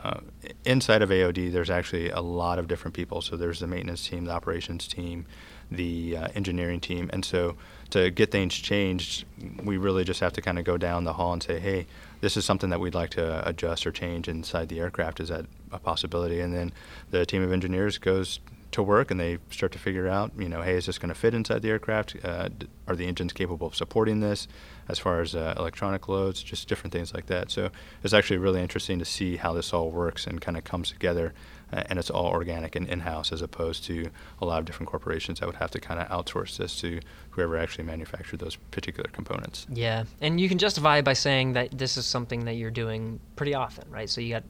[0.04, 0.20] Uh,
[0.64, 3.20] inside of AOD, there's actually a lot of different people.
[3.20, 5.26] So there's the maintenance team, the operations team,
[5.70, 7.56] the uh, engineering team, and so
[7.90, 9.24] to get things changed,
[9.62, 11.86] we really just have to kind of go down the hall and say, hey,
[12.20, 15.20] this is something that we'd like to adjust or change inside the aircraft.
[15.20, 16.40] Is that a possibility?
[16.40, 16.72] And then
[17.10, 18.40] the team of engineers goes
[18.76, 21.14] to work and they start to figure out, you know, hey, is this going to
[21.14, 22.16] fit inside the aircraft?
[22.22, 22.48] Uh,
[22.86, 24.46] are the engines capable of supporting this
[24.88, 27.50] as far as uh, electronic loads, just different things like that.
[27.50, 27.70] So
[28.04, 31.34] it's actually really interesting to see how this all works and kind of comes together.
[31.72, 34.08] Uh, and it's all organic and in-house as opposed to
[34.40, 37.56] a lot of different corporations that would have to kind of outsource this to whoever
[37.56, 39.66] actually manufactured those particular components.
[39.68, 43.18] Yeah, and you can justify it by saying that this is something that you're doing
[43.34, 44.08] pretty often, right?
[44.08, 44.44] So you got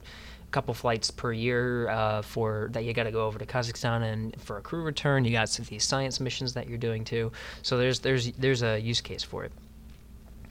[0.51, 4.41] couple flights per year uh, for that you got to go over to Kazakhstan and
[4.41, 5.25] for a crew return.
[5.25, 7.31] You got these science missions that you're doing too.
[7.61, 9.51] So there's there's there's a use case for it.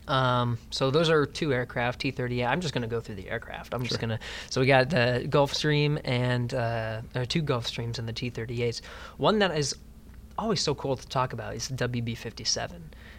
[0.08, 2.46] Um, so those are two aircraft, T-30.
[2.46, 3.74] I'm just going to go through the aircraft.
[3.74, 4.18] I'm just going to.
[4.50, 8.82] So we got the Gulfstream and uh, there are two Gulfstreams and the T-38s.
[9.16, 9.74] One that is
[10.38, 12.70] always so cool to talk about is the WB-57,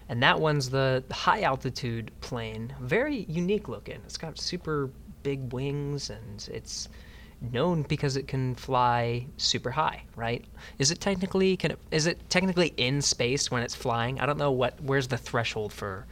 [0.10, 2.74] and that one's the high altitude plane.
[2.80, 4.00] Very unique looking.
[4.06, 4.90] It's got super
[5.28, 6.88] big wings and it's
[7.42, 10.44] known because it can fly super high, right?
[10.80, 14.20] Is it technically can it is it technically in space when it's flying?
[14.22, 16.06] I don't know what where's the threshold for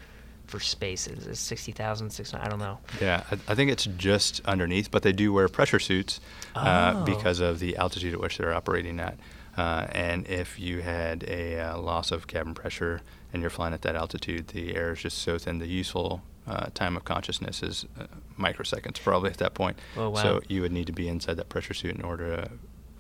[0.47, 2.78] for space is it 60,000 600 I don't know.
[3.01, 6.19] Yeah, I, I think it's just underneath, but they do wear pressure suits
[6.56, 7.04] uh, Oh.
[7.06, 9.17] because of the altitude at which they're operating at.
[9.58, 13.01] Uh, and if you had a uh, loss of cabin pressure
[13.32, 15.58] and you're flying at that altitude, the air is just so thin.
[15.60, 18.06] The useful uh, time of consciousness is uh,
[18.39, 19.77] microseconds, probably at that point.
[19.97, 20.21] Oh, wow.
[20.21, 22.51] So you would need to be inside that pressure suit in order to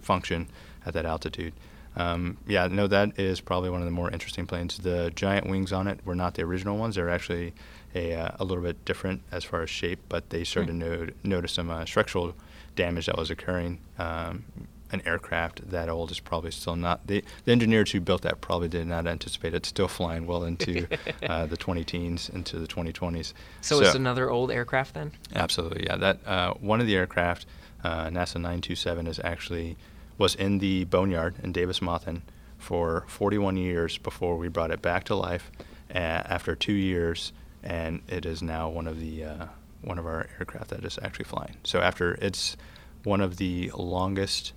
[0.01, 0.47] function
[0.85, 1.53] at that altitude.
[1.97, 4.77] Um, yeah, no, that is probably one of the more interesting planes.
[4.79, 6.95] The giant wings on it were not the original ones.
[6.95, 7.53] They're actually
[7.95, 10.79] a, uh, a little bit different as far as shape, but they started Hmm.
[10.81, 12.35] to no- notice some uh, structural
[12.75, 13.79] damage that was occurring.
[13.97, 14.43] Um,
[14.91, 18.67] an aircraft that old is probably still not the, the engineers who built that probably
[18.67, 20.87] did not anticipate it still flying well into
[21.23, 23.33] uh, the 20 teens into the 2020s.
[23.61, 25.11] So, it's another old aircraft then?
[25.33, 25.97] Absolutely, yeah.
[25.97, 27.45] That uh, one of the aircraft,
[27.83, 29.77] uh, NASA 927, is actually
[30.17, 32.21] was in the boneyard in Davis Monthan
[32.57, 35.51] for 41 years before we brought it back to life.
[35.93, 37.31] Uh, after two years,
[37.63, 39.45] and it is now one of the uh,
[39.81, 41.55] one of our aircraft that is actually flying.
[41.63, 42.57] So after it's
[43.03, 44.53] one of the longest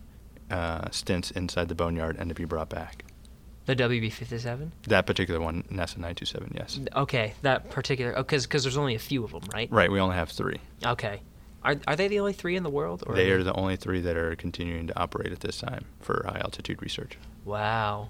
[0.50, 3.04] uh, stints inside the boneyard and to be brought back.
[3.66, 4.70] The WB57.
[4.84, 6.80] That particular one, NASA 927, yes.
[6.96, 8.14] Okay, that particular.
[8.16, 9.70] Oh, because there's only a few of them, right?
[9.70, 10.58] Right, we only have three.
[10.84, 11.20] Okay.
[11.62, 13.04] Are are they the only three in the world?
[13.06, 16.24] Or They are the only three that are continuing to operate at this time for
[16.26, 17.18] high altitude research.
[17.44, 18.08] Wow.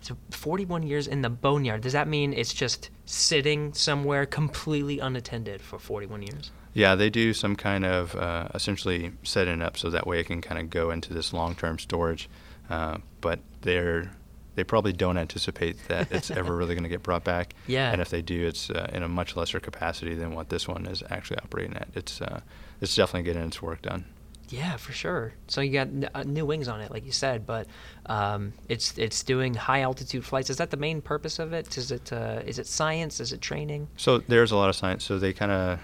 [0.00, 1.82] So 41 years in the boneyard.
[1.82, 6.50] Does that mean it's just sitting somewhere completely unattended for 41 years?
[6.72, 10.40] Yeah, they do some kind of uh, essentially setting up so that way it can
[10.40, 12.28] kind of go into this long-term storage.
[12.68, 14.12] Uh, but they're
[14.56, 17.54] they probably don't anticipate that it's ever really going to get brought back.
[17.66, 17.90] Yeah.
[17.90, 20.86] And if they do, it's uh, in a much lesser capacity than what this one
[20.86, 21.88] is actually operating at.
[21.94, 22.40] It's uh,
[22.80, 24.04] it's definitely getting its work done.
[24.50, 25.32] Yeah, for sure.
[25.46, 27.68] So you got uh, new wings on it, like you said, but
[28.06, 30.50] um, it's it's doing high altitude flights.
[30.50, 31.78] Is that the main purpose of it?
[31.78, 33.20] Is it uh, is it science?
[33.20, 33.86] Is it training?
[33.96, 35.04] So there's a lot of science.
[35.04, 35.78] So they kind of,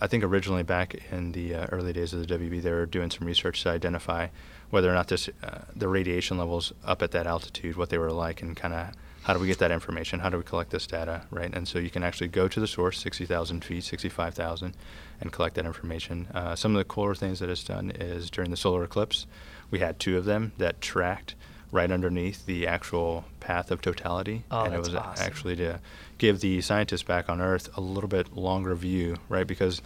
[0.00, 3.10] I think originally back in the uh, early days of the WB, they were doing
[3.10, 4.28] some research to identify
[4.70, 8.12] whether or not this uh, the radiation levels up at that altitude, what they were
[8.12, 8.94] like, and kind of
[9.26, 10.20] how do we get that information?
[10.20, 11.52] How do we collect this data, right?
[11.52, 14.72] And so you can actually go to the source, 60,000 feet, 65,000,
[15.20, 16.28] and collect that information.
[16.32, 19.26] Uh, some of the cooler things that it's done is during the solar eclipse,
[19.68, 21.34] we had two of them that tracked
[21.72, 25.26] right underneath the actual path of totality, Oh, and it was awesome.
[25.26, 25.80] actually to
[26.18, 29.44] give the scientists back on Earth a little bit longer view, right?
[29.46, 29.82] Because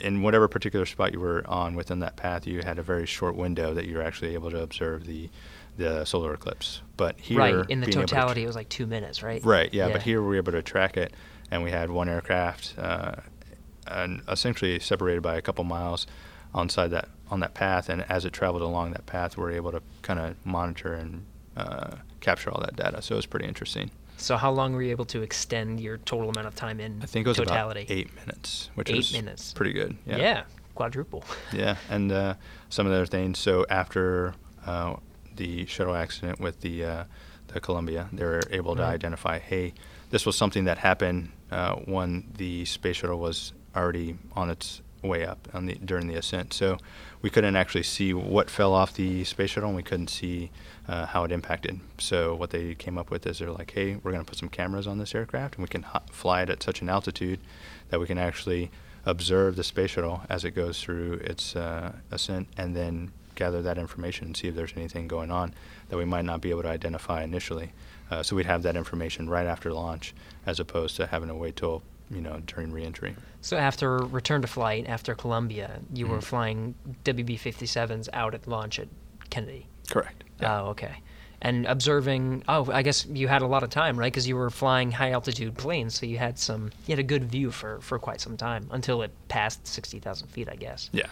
[0.00, 3.36] in whatever particular spot you were on within that path, you had a very short
[3.36, 5.28] window that you were actually able to observe the
[5.80, 6.82] the solar eclipse.
[6.96, 7.70] But here, right.
[7.70, 9.44] In the to totality, tr- it was like two minutes, right?
[9.44, 9.72] Right.
[9.72, 11.12] Yeah, But here we were able to track it,
[11.50, 13.16] and we had one aircraft, uh,
[13.86, 16.06] and essentially separated by a couple miles,
[16.54, 17.88] on side that on that path.
[17.88, 21.24] And as it traveled along that path, we were able to kind of monitor and
[21.56, 23.00] uh, capture all that data.
[23.02, 23.90] So it was pretty interesting.
[24.16, 27.06] So how long were you able to extend your total amount of time in I
[27.06, 27.82] think it was totality?
[27.82, 29.54] about eight minutes, which Eight was minutes.
[29.54, 29.96] pretty good.
[30.06, 30.16] Yeah.
[30.18, 30.42] Yeah,
[30.74, 31.24] quadruple.
[31.54, 32.34] Yeah, and uh,
[32.68, 33.38] some of the other things.
[33.38, 34.34] So after
[34.66, 34.96] uh,
[35.40, 37.04] the shuttle accident with the uh,
[37.52, 38.94] the Columbia, they were able to Right.
[38.98, 39.72] identify, hey,
[40.10, 45.24] this was something that happened uh, when the space shuttle was already on its way
[45.32, 46.52] up on the during the ascent.
[46.52, 46.76] So
[47.22, 50.50] we couldn't actually see what fell off the space shuttle, and we couldn't see
[50.86, 51.80] uh, how it impacted.
[51.98, 54.50] So what they came up with is they're like, hey, we're going to put some
[54.50, 57.40] cameras on this aircraft, and we can ho- fly it at such an altitude
[57.88, 58.70] that we can actually
[59.06, 63.78] observe the space shuttle as it goes through its uh, ascent, and then gather that
[63.78, 65.54] information and see if there's anything going on
[65.88, 67.72] that we might not be able to identify initially.
[68.10, 70.14] Uh, so we'd have that information right after launch,
[70.46, 73.16] as opposed to having to wait till you know during reentry.
[73.40, 76.24] So after return to flight, after Columbia, you were Mhm.
[76.24, 76.74] flying
[77.04, 78.88] WB-57s out at launch at
[79.30, 79.66] Kennedy.
[79.88, 80.24] Correct.
[80.42, 80.96] Oh, okay.
[81.42, 82.44] And observing.
[82.48, 84.12] Oh, I guess you had a lot of time, right?
[84.12, 86.70] Because you were flying high altitude planes, so you had some.
[86.86, 90.28] You had a good view for for quite some time until it passed sixty thousand
[90.28, 90.90] feet, I guess.
[90.92, 91.06] Yeah.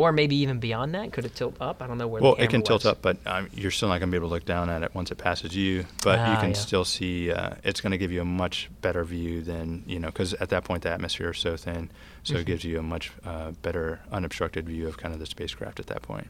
[0.00, 1.12] Or maybe even beyond that.
[1.12, 1.82] Could it tilt up?
[1.82, 2.22] I don't know where.
[2.22, 4.28] Well, it can camera tilt up, but um, you're still not going to be able
[4.28, 5.84] to look down at it once it passes you.
[6.02, 6.56] But you Ah, can yeah.
[6.56, 7.30] still see.
[7.30, 10.48] Uh, it's going to give you a much better view than you know, because at
[10.48, 11.90] that point the atmosphere is so thin,
[12.22, 12.40] so Mhm.
[12.40, 15.86] it gives you a much uh, better unobstructed view of kind of the spacecraft at
[15.88, 16.28] that point.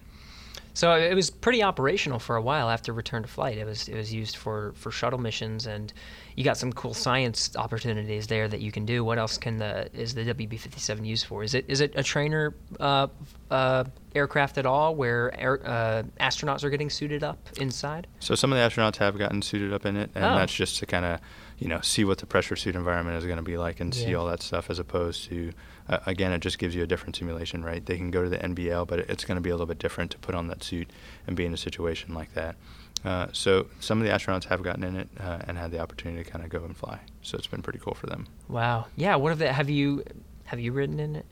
[0.72, 3.58] So it was pretty operational for a while after return to flight.
[3.58, 5.92] It was it was used for, for shuttle missions, and
[6.36, 9.04] you got some cool science opportunities there that you can do.
[9.04, 11.42] What else can the is the WB-57 used for?
[11.42, 13.08] Is it is it a trainer uh,
[13.50, 18.06] uh, aircraft at all, where air, uh, astronauts are getting suited up inside?
[18.20, 20.36] So some of the astronauts have gotten suited up in it, and Oh.
[20.36, 21.20] that's just to kind of,
[21.58, 24.14] you know, see what the pressure suit environment is going to be like and see
[24.14, 24.70] all that stuff.
[24.70, 25.52] As opposed to,
[25.90, 27.84] uh, again, it just gives you a different simulation, right?
[27.84, 30.10] They can go to the NBL, but it's going to be a little bit different
[30.12, 30.88] to put on that suit
[31.26, 32.56] and be in a situation like that.
[33.04, 36.22] Uh, so some of the astronauts have gotten in it uh, and had the opportunity
[36.24, 37.00] to kind of go and fly.
[37.22, 38.26] So it's been pretty cool for them.
[38.48, 38.86] Wow.
[38.96, 39.16] Yeah.
[39.16, 40.04] What have they, have you
[40.44, 41.26] have you ridden in it?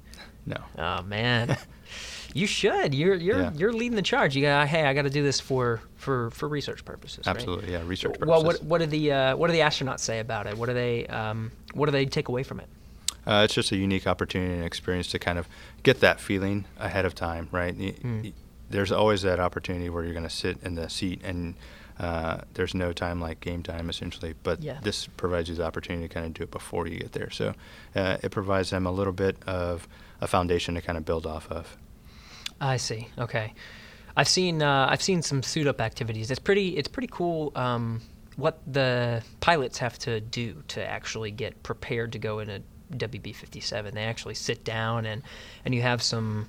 [0.46, 0.56] No.
[0.78, 1.58] Oh man,
[2.34, 2.94] you should.
[2.94, 3.52] You're you're Yeah.
[3.54, 4.34] you're leading the charge.
[4.34, 7.26] You got hey, I got to do this for for for research purposes.
[7.26, 7.36] right?
[7.36, 7.82] Absolutely, yeah.
[7.84, 8.28] Research purposes.
[8.30, 10.56] Well, what what do the uh, what do the astronauts say about it?
[10.56, 12.68] What do they um, what do they take away from it?
[13.28, 15.46] Uh, it's just a unique opportunity and experience to kind of
[15.82, 17.76] get that feeling ahead of time, right?
[17.78, 18.32] Mm.
[18.70, 21.54] There's always that opportunity where you're going to sit in the seat and
[22.00, 24.78] uh, there's no time like game time essentially, but Yeah.
[24.82, 27.30] this provides you the opportunity to kind of do it before you get there.
[27.30, 27.54] So
[27.94, 29.86] uh, it provides them a little bit of
[30.20, 31.76] a foundation to kind of build off of.
[32.60, 33.08] I see.
[33.18, 33.52] Okay,
[34.16, 36.30] I've seen uh, I've seen some suit up activities.
[36.30, 37.52] It's pretty it's pretty cool.
[37.54, 38.00] Um,
[38.36, 42.60] what the pilots have to do to actually get prepared to go in a
[42.94, 43.92] WB-57.
[43.92, 45.22] They actually sit down and
[45.64, 46.48] and you have some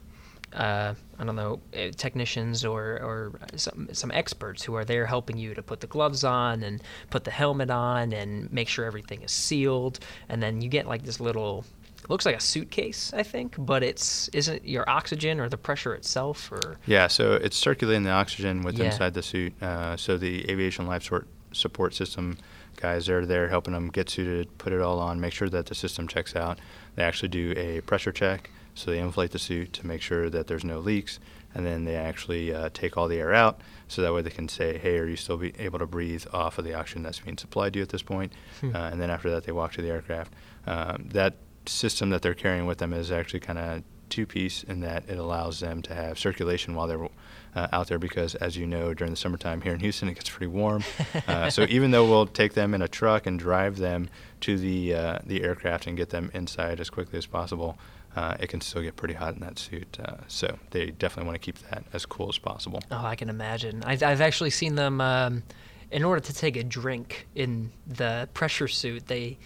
[0.53, 5.37] uh, I don't know uh, technicians or or some some experts who are there helping
[5.37, 9.21] you to put the gloves on and put the helmet on and make sure everything
[9.21, 9.99] is sealed.
[10.27, 11.65] And then you get like this little
[12.07, 16.51] looks like a suitcase, I think, but it's isn't your oxygen or the pressure itself
[16.51, 18.85] or Yeah, so it's circulating the oxygen with Yeah.
[18.85, 19.53] inside the suit.
[19.61, 21.07] Uh, so the aviation life
[21.51, 22.37] support system
[22.79, 23.05] guys.
[23.05, 26.07] They're there helping them get suited, put it all on, make sure that the system
[26.07, 26.59] checks out.
[26.95, 30.47] They actually do a pressure check, so they inflate the suit to make sure that
[30.47, 31.19] there's no leaks,
[31.53, 34.47] and then they actually uh, take all the air out, so that way they can
[34.47, 37.37] say, "Hey, are you still be able to breathe off of the oxygen that's being
[37.37, 38.75] supplied to you at this point?" Hmm.
[38.75, 40.33] Uh, and then after that, they walk to the aircraft.
[40.65, 44.79] Um, that system that they're carrying with them is actually kind of two piece in
[44.81, 47.07] that it allows them to have circulation while they're
[47.55, 50.29] uh, out there because, as you know, during the summertime here in Houston, it gets
[50.29, 50.83] pretty warm.
[51.27, 54.09] Uh, so even though we'll take them in a truck and drive them
[54.41, 57.77] to the uh, the aircraft and get them inside as quickly as possible,
[58.15, 59.97] uh, it can still get pretty hot in that suit.
[60.03, 62.81] Uh, so they definitely want to keep that as cool as possible.
[62.91, 63.83] Oh, I can imagine.
[63.85, 65.01] I've, I've actually seen them.
[65.01, 65.43] Um,
[65.91, 69.37] in order to take a drink in the pressure suit, they,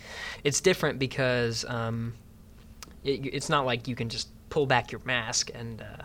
[0.44, 2.14] it's different because um,
[3.04, 6.04] it, it's not like you can just pull back your mask and uh,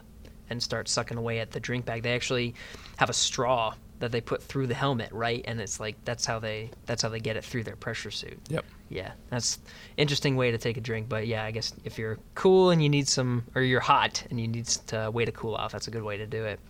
[0.50, 2.02] and start sucking away at the drink bag.
[2.02, 2.54] They actually
[2.96, 5.44] have a straw that they put through the helmet, right?
[5.46, 8.38] And it's like that's how they that's how they get it through their pressure suit.
[8.48, 8.64] Yep.
[8.90, 9.58] Yeah, that's
[9.96, 11.08] interesting way to take a drink.
[11.08, 14.40] But yeah, I guess if you're cool and you need some, or you're hot and
[14.40, 16.60] you need to way to cool off, that's a good way to do it.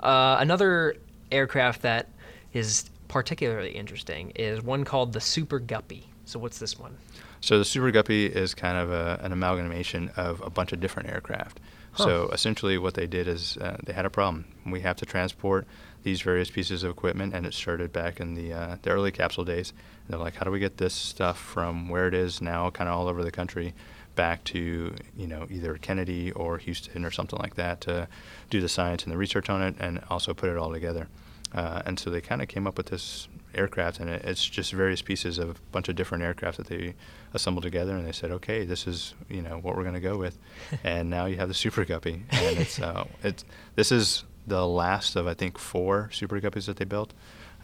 [0.00, 0.96] Uh, another
[1.30, 2.08] aircraft that
[2.52, 6.08] is particularly interesting is one called the Super Guppy.
[6.24, 6.96] So what's this one?
[7.40, 11.08] So the Super Guppy is kind of a, an amalgamation of a bunch of different
[11.08, 11.60] aircraft.
[11.94, 14.46] So essentially, what they did is uh, they had a problem.
[14.64, 15.66] We have to transport
[16.02, 19.44] these various pieces of equipment, and it started back in the uh, the early capsule
[19.44, 19.70] days.
[19.70, 22.88] And they're like, how do we get this stuff from where it is now, kind
[22.88, 23.74] of all over the country,
[24.14, 28.08] back to you know either Kennedy or Houston or something like that to
[28.50, 31.08] do the science and the research on it, and also put it all together.
[31.54, 34.72] Uh, and so they kind of came up with this aircraft, and it, it's just
[34.72, 36.94] various pieces of a bunch of different aircraft that they
[37.34, 37.94] assembled together.
[37.96, 40.38] And they said, okay, this is you know what we're going to go with.
[40.84, 45.16] and now you have the Super Guppy, and it's uh, it's this is the last
[45.16, 47.12] of I think four Super Guppies that they built.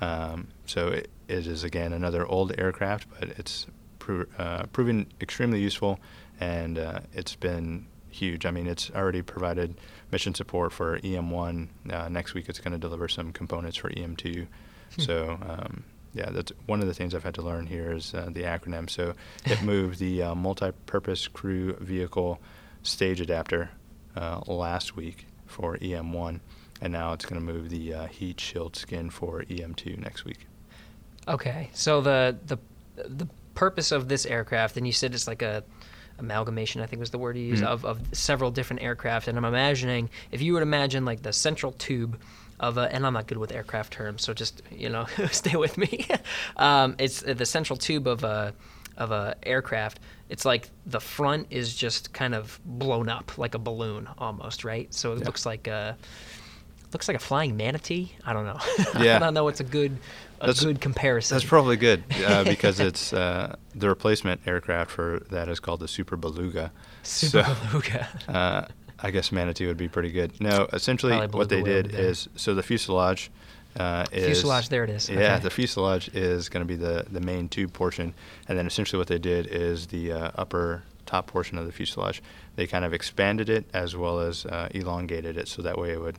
[0.01, 3.67] Um, so it, it is again another old aircraft, but it's
[3.99, 5.99] pro- uh, proven extremely useful,
[6.41, 8.47] and uh, it's been huge.
[8.47, 9.75] I mean, it's already provided
[10.11, 11.69] mission support for EM1.
[11.91, 14.47] Uh, next week, it's going to deliver some components for EM2.
[14.97, 15.03] Hmm.
[15.09, 18.31] So, um, yeah, that's one of the things I've had to learn here is uh,
[18.33, 18.89] the acronym.
[18.91, 22.41] So, it moved the uh, multi-purpose crew vehicle
[22.83, 23.71] stage adapter
[24.17, 26.41] uh, last week for EM1,
[26.81, 30.47] and now it's going to move the uh, heat shield skin for EM2 next week.
[31.29, 32.59] Okay, so the the
[33.07, 35.63] the purpose of this aircraft, and you said it's like a
[36.19, 37.67] amalgamation, I think was the word you used, Mhm.
[37.69, 39.29] of, of several different aircraft.
[39.29, 42.19] And I'm imagining, if you would imagine like the central tube
[42.61, 45.79] of a, and I'm not good with aircraft terms, so just, you know, stay with
[45.79, 46.07] me.
[46.57, 48.53] um, it's uh, the central tube of a,
[48.97, 50.01] of a aircraft.
[50.29, 54.93] It's like the front is just kind of blown up like a balloon almost, right?
[54.93, 55.25] So it Yeah.
[55.27, 55.97] looks like a,
[56.93, 58.13] looks like a flying manatee.
[58.25, 58.59] I don't know.
[58.95, 59.19] I Yeah.
[59.19, 59.93] don't know what's a good,
[60.41, 61.37] a That's- good comparison.
[61.37, 65.89] That's probably good uh, because it's uh, the replacement aircraft for that is called the
[65.89, 66.73] Super Beluga.
[67.05, 68.09] Super So, beluga.
[68.29, 68.67] uh,
[69.01, 70.41] I guess Manatee would be pretty good.
[70.41, 72.09] No, essentially Probably what they did would be better.
[72.09, 73.31] is so the fuselage
[73.79, 75.09] uh, is Fuselage, there it is.
[75.09, 75.43] Yeah, Okay.
[75.45, 78.15] the fuselage is going to be the the main tube portion,
[78.49, 82.23] and then essentially what they did is the uh, upper top portion of the fuselage.
[82.57, 86.01] They kind of expanded it as well as uh, elongated it, so that way it
[86.01, 86.17] would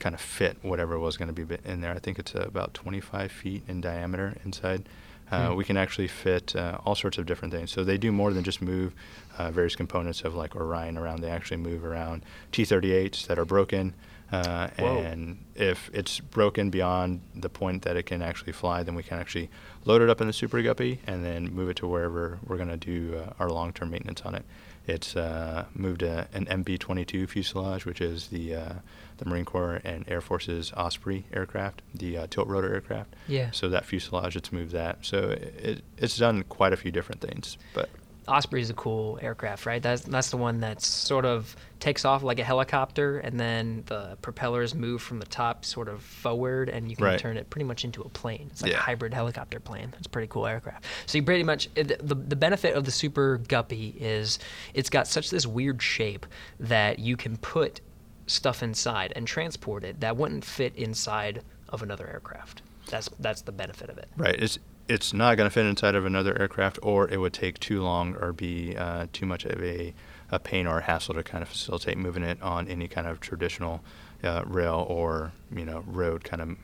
[0.00, 1.92] kind of fit whatever was going to be in there.
[1.92, 4.88] I think it's uh, about 25 feet in diameter inside.
[5.30, 5.56] Uh, Hmm.
[5.56, 7.70] We can actually fit uh, all sorts of different things.
[7.70, 8.94] So they do more than just move
[9.36, 11.20] uh, various components of like Orion around.
[11.20, 13.94] They actually move around T-38s that are broken.
[14.30, 19.02] Uh, and if it's broken beyond the point that it can actually fly, then we
[19.02, 19.48] can actually
[19.86, 22.68] load it up in the Super Guppy and then move it to wherever we're going
[22.68, 24.44] to do uh, our long-term maintenance on it.
[24.86, 28.72] It's uh, moved a, an MV-22 fuselage, which is the uh,
[29.18, 33.14] the Marine Corps and Air Force's Osprey aircraft, the uh, tilt rotor aircraft.
[33.26, 33.50] Yeah.
[33.50, 34.98] So that fuselage, it's moved that.
[35.02, 37.58] So it, it's done quite a few different things.
[37.74, 37.88] But
[38.26, 39.82] Osprey is a cool aircraft, right?
[39.82, 44.18] That's that's the one that sort of takes off like a helicopter, and then the
[44.20, 47.18] propellers move from the top sort of forward, and you can Right.
[47.18, 48.48] turn it pretty much into a plane.
[48.50, 49.94] It's like a hybrid helicopter plane.
[49.96, 50.84] It's a pretty cool aircraft.
[51.06, 54.38] So you pretty much the the benefit of the Super Guppy is
[54.74, 56.26] it's got such this weird shape
[56.60, 57.80] that you can put
[58.28, 62.62] stuff inside and transport it that wouldn't fit inside of another aircraft.
[62.88, 64.08] That's that's the benefit of it.
[64.16, 64.40] Right.
[64.40, 67.82] It's it's not going to fit inside of another aircraft, or it would take too
[67.82, 69.92] long or be uh, too much of a,
[70.30, 73.20] a pain or a hassle to kind of facilitate moving it on any kind of
[73.20, 73.82] traditional
[74.24, 76.56] uh, rail or you know road kind of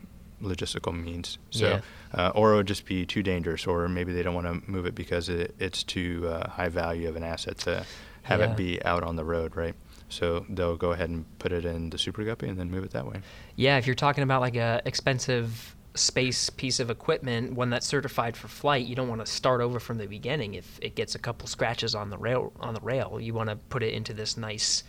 [0.42, 1.38] logistical means.
[1.50, 1.81] So, Yeah.
[2.29, 4.86] uh, or it would just be too dangerous, or maybe they don't want to move
[4.86, 7.84] it because it, it's too uh, high value of an asset to
[8.22, 8.51] have Yeah.
[8.53, 9.74] it be out on the road, right?
[10.09, 12.90] So they'll go ahead and put it in the Super Guppy and then move it
[12.92, 13.20] that way.
[13.57, 18.36] Yeah, if you're talking about like a expensive space piece of equipment, one that's certified
[18.36, 20.55] for flight, you don't want to start over from the beginning.
[20.55, 23.57] If it gets a couple scratches on the rail, on the rail, you want to
[23.57, 24.84] put it into this nice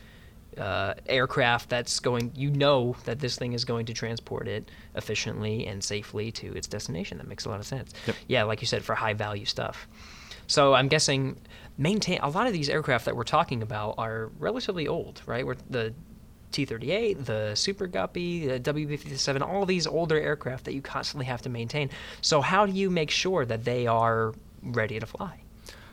[0.58, 2.32] uh, aircraft that's going.
[2.36, 6.68] You know that this thing is going to transport it efficiently and safely to its
[6.68, 7.18] destination.
[7.18, 7.94] That makes a lot of sense.
[8.08, 8.16] Yep.
[8.28, 9.88] Yeah, like you said, for high value stuff.
[10.48, 11.38] So I'm guessing
[11.78, 15.46] maintain a lot of these aircraft that we're talking about are relatively old, right?
[15.46, 15.94] We're the
[16.52, 21.50] T-38, the Super Guppy, the WB-57, all these older aircraft that you constantly have to
[21.50, 21.90] maintain.
[22.22, 25.42] So how do you make sure that they are ready to fly?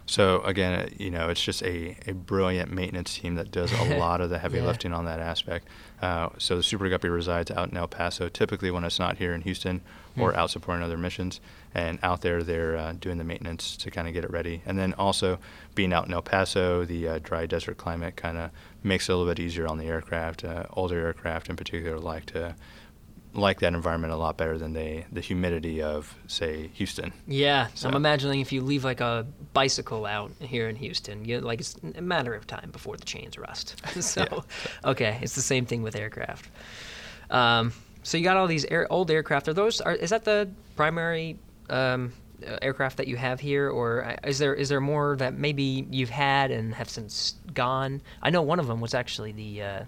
[0.07, 3.85] So again, uh, you know, it's just a, a brilliant maintenance team that does a
[3.99, 4.65] lot of the heavy Yeah.
[4.65, 5.69] lifting on that aspect.
[6.01, 9.33] Uh, so the Super Guppy resides out in El Paso, typically when it's not here
[9.33, 9.81] in Houston
[10.19, 10.39] or Hmm.
[10.39, 11.41] out supporting other missions.
[11.75, 14.61] And out there, they're uh, doing the maintenance to kind of get it ready.
[14.67, 15.39] And then also
[15.75, 18.51] being out in El Paso, the uh, dry desert climate kind of
[18.83, 20.45] makes it a little bit easier on the aircraft.
[20.45, 22.57] Uh, older aircraft in particular like to
[23.35, 27.13] like that environment a lot better than they the humidity of say Houston.
[27.27, 31.41] Yeah, So- I'm imagining if you leave like a bicycle out here in Houston, you
[31.41, 33.81] like it's a matter of time before the chains rust.
[34.03, 34.45] so,
[34.85, 36.49] okay, it's the same thing with aircraft.
[37.31, 37.73] Um,
[38.03, 39.49] so you got all these air, old aircraft.
[39.49, 39.81] Are those?
[39.81, 41.39] Are, is that the primary
[41.71, 42.13] um,
[42.47, 45.87] uh, aircraft that you have here, or uh, is there is there more that maybe
[45.91, 48.03] you've had and have since gone?
[48.23, 49.85] I know one of them was actually the uh,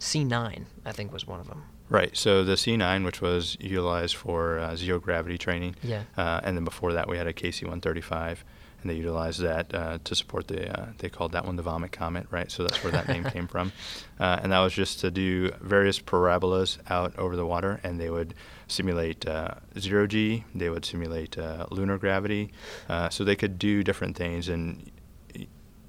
[0.00, 0.64] C9.
[0.84, 1.62] I think was one of them.
[1.92, 2.16] Right.
[2.16, 6.02] So the C9, which was utilized for uh, zero gravity training, Yeah.
[6.16, 8.38] uh, and then before that we had a KC-135,
[8.80, 10.68] and they utilized that uh, to support the.
[10.76, 12.50] Uh, they called that one the Vomit Comet, right?
[12.50, 13.72] So that's where that name came from,
[14.20, 18.10] uh, and that was just to do various parabolas out over the water, and they
[18.10, 18.34] would
[18.66, 20.44] simulate uh, zero G.
[20.54, 22.52] They would simulate uh, lunar gravity,
[22.88, 24.90] uh, so they could do different things and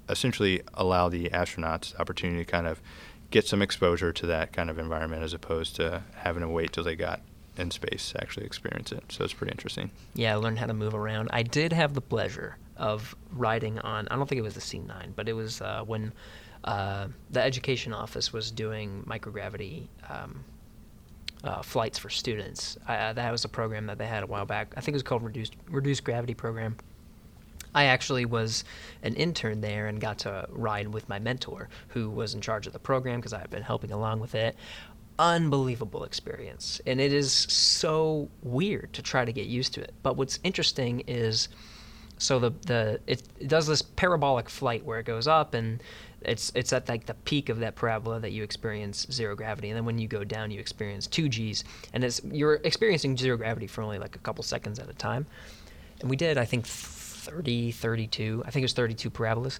[0.08, 2.80] essentially allow the astronauts the opportunity to kind of
[3.34, 6.84] get some exposure to that kind of environment as opposed to having to wait till
[6.84, 7.20] they got
[7.56, 9.02] in space to actually experience it.
[9.08, 9.90] So it's pretty interesting.
[10.14, 11.30] Yeah, learn how to move around.
[11.32, 14.06] I did have the pleasure of riding on.
[14.08, 16.12] I don't think it was the C9, but it was uh, when
[16.62, 20.44] uh, the education office was doing microgravity um,
[21.42, 22.78] uh, flights for students.
[22.86, 24.74] Uh, that was a program that they had a while back.
[24.76, 26.76] I think it was called reduced reduced gravity program.
[27.74, 28.64] I actually was
[29.02, 32.72] an intern there and got to ride with my mentor, who was in charge of
[32.72, 34.56] the program because I had been helping along with it.
[35.18, 36.80] Unbelievable experience.
[36.86, 39.94] And it is so weird to try to get used to it.
[40.02, 41.48] But what's interesting is
[42.18, 45.82] so the, the it, it does this parabolic flight where it goes up and
[46.22, 49.76] it's it's at like the peak of that parabola that you experience zero gravity and
[49.76, 53.66] then when you go down you experience 2 Gs and it's you're experiencing zero gravity
[53.66, 55.26] for only like a couple seconds at a time
[56.00, 56.66] and we did i think
[57.24, 59.58] 30 32 i think it was 32 parabolas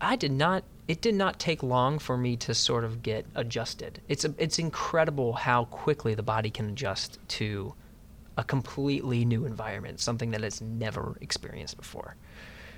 [0.00, 4.00] i did not it did not take long for me to sort of get adjusted
[4.08, 7.74] it's a, it's incredible how quickly the body can adjust to
[8.36, 12.16] a completely new environment something that it's never experienced before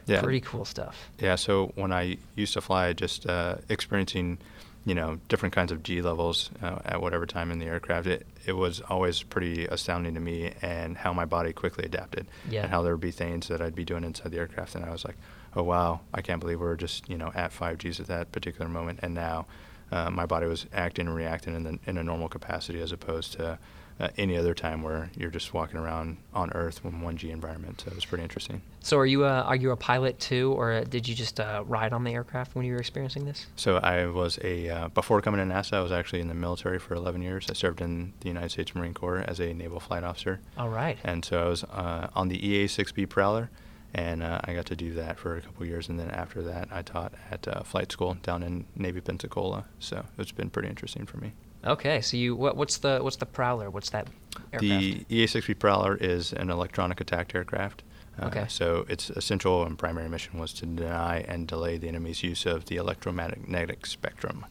[0.06, 0.20] Yeah.
[0.22, 1.36] pretty cool stuff Yeah.
[1.36, 4.38] So when I used to fly, just uh, experiencing,
[4.86, 8.24] you know, different kinds of G levels uh, at whatever time in the aircraft, it,
[8.46, 12.28] it was always pretty astounding to me and how my body quickly adapted.
[12.48, 12.62] Yeah.
[12.62, 14.92] And how there would be things that I'd be doing inside the aircraft, and I
[14.92, 15.16] was like,
[15.56, 18.70] oh wow, I can't believe we're just you know at five Gs at that particular
[18.70, 19.46] moment, and now.
[19.88, 23.34] Uh, my body was acting and reacting in, the, in a normal capacity as opposed
[23.34, 23.56] to
[23.98, 27.80] uh, any other time where you're just walking around on Earth in 1G environment.
[27.80, 28.60] So it was pretty interesting.
[28.80, 31.92] so are you a, are you a pilot too or did you just uh, ride
[31.92, 35.46] on the aircraft when you were experiencing this So I was a uh, before coming
[35.46, 37.46] to NASA, I was actually in the military for 11 years.
[37.50, 40.98] I served in the United States Marine Corps as a naval flight officer, all right
[41.02, 43.50] and so I was uh, on the EA-6B Prowler,
[43.94, 45.88] and uh, I got to do that for a couple years.
[45.88, 49.64] And then after that, I taught at uh, flight school down in Navy Pensacola.
[49.78, 51.32] So it's been pretty interesting for me.
[51.66, 54.06] Okay so you what, what's the what's the prowler what's that
[54.52, 57.82] aircraft The EA-6B Prowler is an electronic attack aircraft.
[58.20, 58.46] Uh, Okay.
[58.48, 62.66] So its essential and primary mission was to deny and delay the enemy's use of
[62.66, 64.46] the electromagnetic spectrum.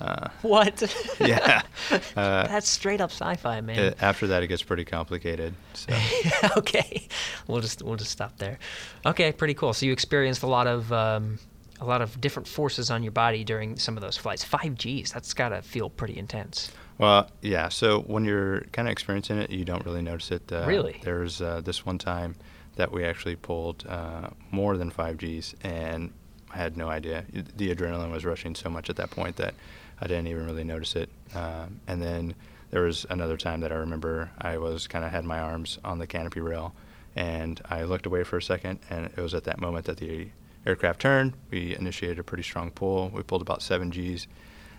[0.00, 0.82] Uh, what
[1.20, 1.62] yeah.
[1.90, 5.54] Uh, that's straight up sci-fi man Uh, after that, it gets pretty complicated.
[5.74, 5.94] So
[6.56, 7.06] okay,
[7.46, 8.58] we'll just we'll just stop there.
[9.06, 9.72] Okay, pretty cool.
[9.74, 11.38] So you experienced a lot of um,
[11.82, 14.44] a lot of different forces on your body during some of those flights.
[14.44, 15.12] Five Gs.
[15.12, 16.70] That's gotta feel pretty intense.
[16.98, 17.68] Well, yeah.
[17.68, 20.50] So when you're kind of experiencing it, you don't really notice it.
[20.52, 21.00] Uh, Really?
[21.02, 22.36] There's uh, this one time
[22.76, 26.12] that we actually pulled uh, more than five Gs, and
[26.52, 27.24] I had no idea.
[27.56, 29.54] The adrenaline was rushing so much at that point that
[30.00, 31.10] I didn't even really notice it.
[31.34, 32.34] Um, and then
[32.70, 35.98] there was another time that I remember I was kind of had my arms on
[35.98, 36.74] the canopy rail,
[37.16, 40.28] and I looked away for a second, and it was at that moment that the
[40.66, 41.34] aircraft turned.
[41.50, 43.10] We initiated a pretty strong pull.
[43.10, 44.26] We pulled about seven Gs,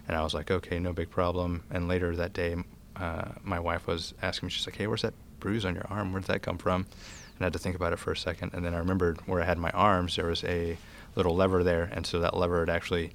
[0.08, 1.64] and I was like, okay, no big problem.
[1.70, 2.56] And later that day,
[2.96, 6.12] uh, my wife was asking me, she's like, hey, where's that bruise on your arm.
[6.14, 6.82] Where did that come from?
[7.36, 8.54] And I had to think about it for a second.
[8.54, 10.78] And then I remembered where I had my arms, there was a
[11.16, 11.90] little lever there.
[11.92, 13.12] And so that lever had actually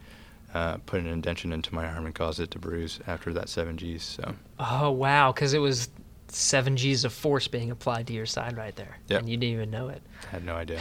[0.53, 4.01] uh, put an indention into my arm and caused it to bruise after that 7Gs.
[4.01, 5.89] So, Oh wow, because it was
[6.29, 9.21] seven G's of force being applied to your side right there, Yep.
[9.21, 10.03] and you didn't even know it.
[10.27, 10.81] I had no idea.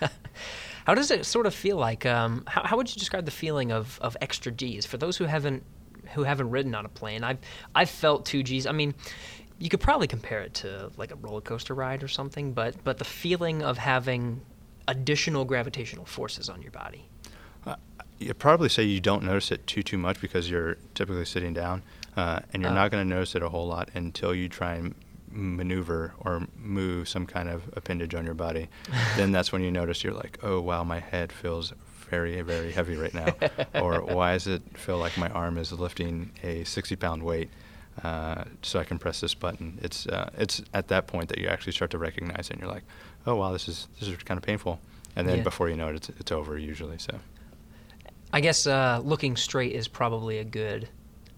[0.90, 2.04] How does it sort of feel like?
[2.04, 5.24] Um, how, how would you describe the feeling of, of extra G's for those who
[5.24, 5.62] haven't
[6.14, 7.22] who haven't ridden on a plane?
[7.22, 7.38] I've
[7.76, 8.66] I've felt two G's.
[8.66, 8.96] I mean,
[9.60, 12.98] you could probably compare it to like a roller coaster ride or something, but but
[12.98, 14.40] the feeling of having
[14.88, 17.08] additional gravitational forces on your body.
[18.18, 21.84] You'd probably say you don't notice it too too much because you're typically sitting down,
[22.16, 22.74] uh, and you're Oh.
[22.74, 24.96] not going to notice it a whole lot until you try and
[25.30, 28.68] maneuver or move some kind of appendage on your body.
[29.16, 31.72] then that's when you notice you're like, oh wow, my head feels
[32.08, 33.34] very very heavy right now,
[33.80, 37.48] or why does it feel like my arm is lifting a 60 pound weight?
[38.02, 39.78] Uh, so I can press this button.
[39.82, 42.70] It's uh, it's at that point that you actually start to recognize it, and you're
[42.70, 42.84] like,
[43.26, 44.80] oh wow, this is this is kind of painful.
[45.16, 45.42] And then Yeah.
[45.42, 46.98] before you know it, it's, it's over usually.
[46.98, 47.18] So.
[48.32, 50.88] I guess uh, looking straight is probably a good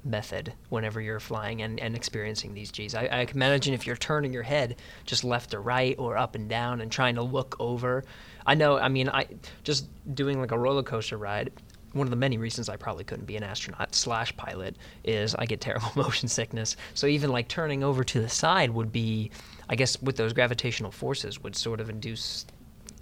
[0.04, 2.94] method whenever you're flying and, and experiencing these G's.
[2.94, 6.34] I, I can imagine if you're turning your head just left or right or up
[6.34, 8.04] and down and trying to look over.
[8.46, 9.26] I know, I mean, I
[9.62, 11.52] just doing like a roller coaster ride.
[11.92, 15.44] One of the many reasons I probably couldn't be an astronaut slash pilot is I
[15.44, 16.76] get terrible motion sickness.
[16.94, 19.30] So even like turning over to the side would be,
[19.68, 22.46] I guess, with those gravitational forces would sort of induce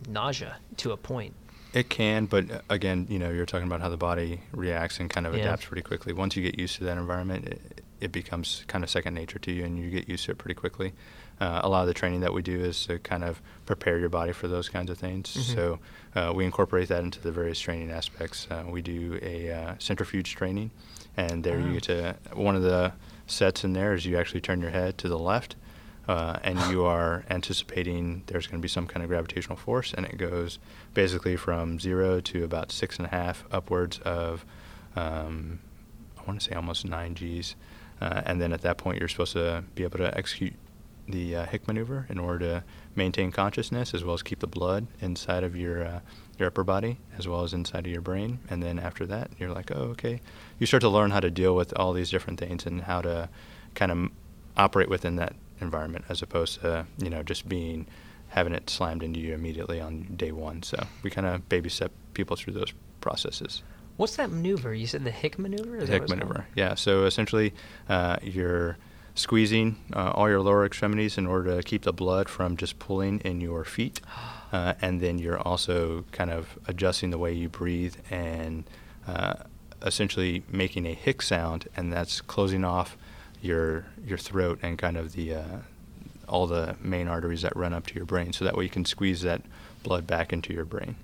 [0.08, 1.34] nausea to a point.
[1.72, 5.08] It can, but uh, again, you know, you're talking about how the body reacts and
[5.08, 5.42] kind of Yeah.
[5.42, 6.12] adapts pretty quickly.
[6.12, 9.52] Once you get used to that environment, it, it becomes kind of second nature to
[9.52, 10.92] you, and you get used to it pretty quickly.
[11.40, 14.08] Uh, a lot of the training that we do is to kind of prepare your
[14.08, 15.28] body for those kinds of things.
[15.34, 15.54] Mhm.
[15.54, 15.78] So
[16.14, 18.46] uh, we incorporate that into the various training aspects.
[18.50, 20.70] Uh, we do a uh, centrifuge training,
[21.16, 21.66] and there Ah.
[21.66, 22.92] you get to one of the
[23.26, 25.54] sets in there is you actually turn your head to the left,
[26.10, 30.04] uh, and you are anticipating there's going to be some kind of gravitational force, and
[30.04, 30.58] it goes
[30.92, 34.44] basically from zero to about six and a half upwards of,
[34.96, 35.60] um,
[36.18, 37.54] I want to say almost nine Gs,
[38.00, 40.54] uh, and then at that point you're supposed to be able to execute
[41.08, 42.64] the uh, Hick maneuver in order to
[42.96, 46.00] maintain consciousness as well as keep the blood inside of your uh,
[46.38, 48.40] your upper body as well as inside of your brain.
[48.48, 50.20] And then after that, you're like, oh, okay.
[50.58, 53.28] You start to learn how to deal with all these different things and how to
[53.74, 54.10] kind of
[54.56, 57.86] operate within that environment as opposed to you know just being
[58.28, 60.62] having it slammed into you immediately on day one.
[60.62, 63.62] So we kind of baby step people through those processes.
[63.96, 64.72] What's that maneuver?
[64.72, 65.76] You said the Hick maneuver?
[65.76, 66.46] Is The Hick maneuver.
[66.54, 66.74] Yeah.
[66.74, 67.52] So essentially,
[67.88, 68.78] uh, you're
[69.14, 73.20] squeezing uh, all your lower extremities in order to keep the blood from just pulling
[73.20, 74.00] in your feet,
[74.52, 78.64] uh, and then you're also kind of adjusting the way you breathe and
[79.06, 79.34] uh,
[79.82, 82.96] essentially making a hick sound, and that's closing off
[83.42, 85.44] your your throat and kind of the uh,
[86.28, 88.84] all the main arteries that run up to your brain, so that way you can
[88.84, 89.42] squeeze that
[89.82, 90.94] blood back into your brain.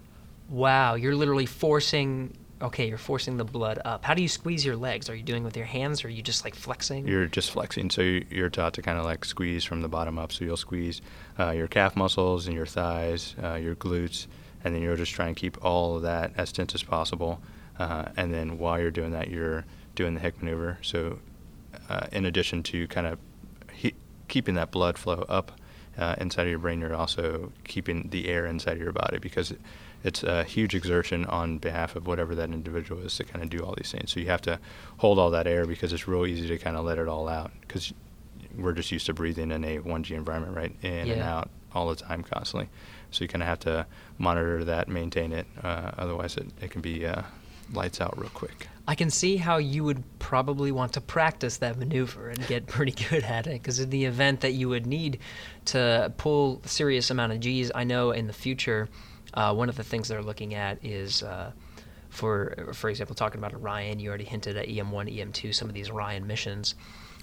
[0.48, 2.36] Wow, you're literally forcing.
[2.62, 4.02] Okay, you're forcing the blood up.
[4.02, 5.10] How do you squeeze your legs?
[5.10, 7.06] Are you doing it with your hands, or are you just like flexing?
[7.06, 10.18] You're just flexing, so you- you're taught to kind of like squeeze from the bottom
[10.18, 10.32] up.
[10.32, 11.02] So you'll squeeze
[11.38, 14.26] uh, your calf muscles and your thighs, uh, your glutes,
[14.64, 17.42] and then you'll just try and keep all of that as tense as possible.
[17.78, 20.78] Uh, and then while you're doing that, you're doing the Hick maneuver.
[20.80, 21.18] So
[21.88, 23.18] uh, in addition to kind of
[23.72, 23.94] he-
[24.28, 25.52] keeping that blood flow up
[25.98, 29.54] uh, inside of your brain, you're also keeping the air inside of your body because
[30.04, 33.58] it's a huge exertion on behalf of whatever that individual is to kind of do
[33.64, 34.12] all these things.
[34.12, 34.58] So you have to
[34.98, 37.50] hold all that air because it's real easy to kind of let it all out
[37.62, 37.92] because
[38.56, 40.74] we're just used to breathing in a 1G environment, right?
[40.82, 42.68] In and out all the time, constantly.
[43.10, 43.86] So you kind of have to
[44.18, 45.46] monitor that, maintain it.
[45.62, 47.22] Uh, otherwise, it, it can be uh,
[47.72, 48.68] lights out real quick.
[48.88, 52.92] I can see how you would probably want to practice that maneuver and get pretty
[52.92, 53.62] good at it.
[53.62, 55.18] Because in the event that you would need
[55.66, 58.88] to pull a serious amount of G's, I know in the future,
[59.34, 61.22] uh, one of the things they're looking at is.
[61.22, 61.52] Uh,
[62.08, 65.90] for for example, talking about Orion, you already hinted at EM1, EM2, some of these
[65.90, 66.74] Orion missions.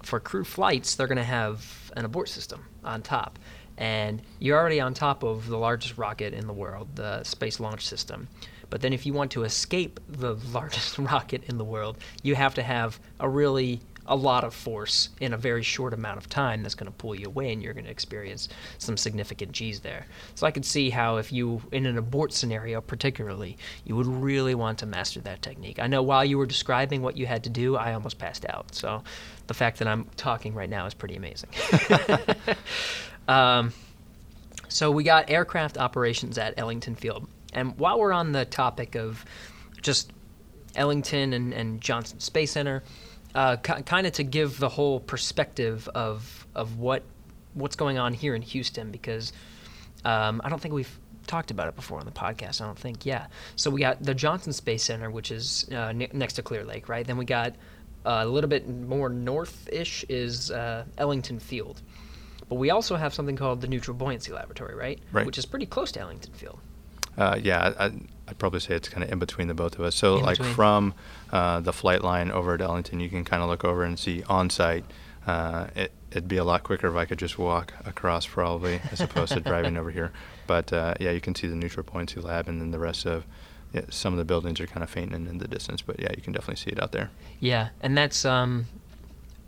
[0.03, 3.39] For crew flights, they're going to have an abort system on top,
[3.77, 7.87] and you're already on top of the largest rocket in the world, the Space Launch
[7.87, 8.27] System.
[8.73, 12.55] But then, if you want to escape the largest rocket in the world, you have
[12.55, 16.63] to have a really a lot of force in a very short amount of time
[16.63, 18.49] that's going to pull you away and you're going to experience
[18.79, 20.07] some significant G's there.
[20.33, 24.55] So I could see how if you in an abort scenario particularly, you would really
[24.55, 25.77] want to master that technique.
[25.77, 28.73] I know while you were describing what you had to do, I almost passed out.
[28.73, 29.03] So
[29.45, 31.51] the fact that I'm talking right now is pretty amazing.
[33.27, 33.71] um,
[34.67, 37.27] so we got aircraft operations at Ellington Field.
[37.53, 39.23] And while we're on the topic of
[39.81, 40.11] just
[40.75, 42.83] Ellington and, and Johnson Space Center,
[43.35, 47.03] uh, k- kind of to give the whole perspective of of what
[47.53, 49.33] what's going on here in Houston because
[50.05, 52.61] um, I don't think we've talked about it before on the podcast.
[52.61, 53.05] I don't think.
[53.05, 53.27] Yeah.
[53.55, 56.89] So we got the Johnson Space Center, which is uh, ne- next to Clear Lake,
[56.89, 57.05] right?
[57.05, 57.55] Then we got
[58.05, 61.81] uh, a little bit more north-ish is uh, Ellington Field,
[62.49, 64.99] but we also have something called the Neutral Buoyancy Laboratory, right?
[65.11, 65.25] Right.
[65.25, 66.59] Which is pretty close to Ellington Field.
[67.17, 67.85] Uh, yeah, I,
[68.27, 69.95] I'd probably say it's kind of in between the both of us.
[69.95, 70.55] So, In like between.
[70.55, 70.93] from
[71.31, 74.23] uh, the flight line over at Ellington, you can kind of look over and see
[74.23, 74.85] on site.
[75.27, 78.99] Uh, it, it'd be a lot quicker if I could just walk across, probably, as
[79.01, 80.11] opposed to driving over here.
[80.45, 83.23] But uh, yeah, you can see the neutral buoyancy lab, and then the rest of
[83.71, 85.81] yeah, some of the buildings are kind of fainting in the distance.
[85.81, 87.11] But yeah, you can definitely see it out there.
[87.39, 88.65] Yeah, and that's um,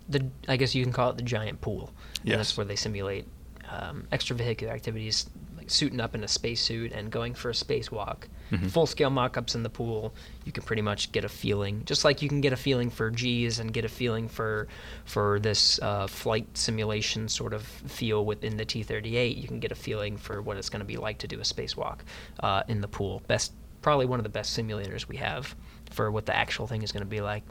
[0.08, 1.92] the I guess you can call it the giant pool.
[2.20, 2.36] And Yes.
[2.38, 3.26] that's where they simulate
[3.70, 5.26] um, extravehicular activities,
[5.70, 8.24] suiting up in a spacesuit and going for a spacewalk.
[8.52, 8.70] Mhm.
[8.70, 10.14] Full scale mock ups in the pool.
[10.44, 13.10] You can pretty much get a feeling, just like you can get a feeling for
[13.10, 14.68] G's and get a feeling for
[15.04, 19.36] for this uh, flight simulation sort of feel within the T-38.
[19.36, 21.42] You can get a feeling for what it's going to be like to do a
[21.42, 22.00] spacewalk
[22.40, 23.22] uh, in the pool.
[23.26, 23.52] Best,
[23.82, 25.56] probably one of the best simulators we have
[25.90, 27.42] for what the actual thing is going to be like.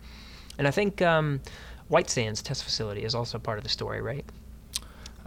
[0.57, 1.41] And I think um,
[1.89, 4.26] White Sands Test Facility is also part of the story, right?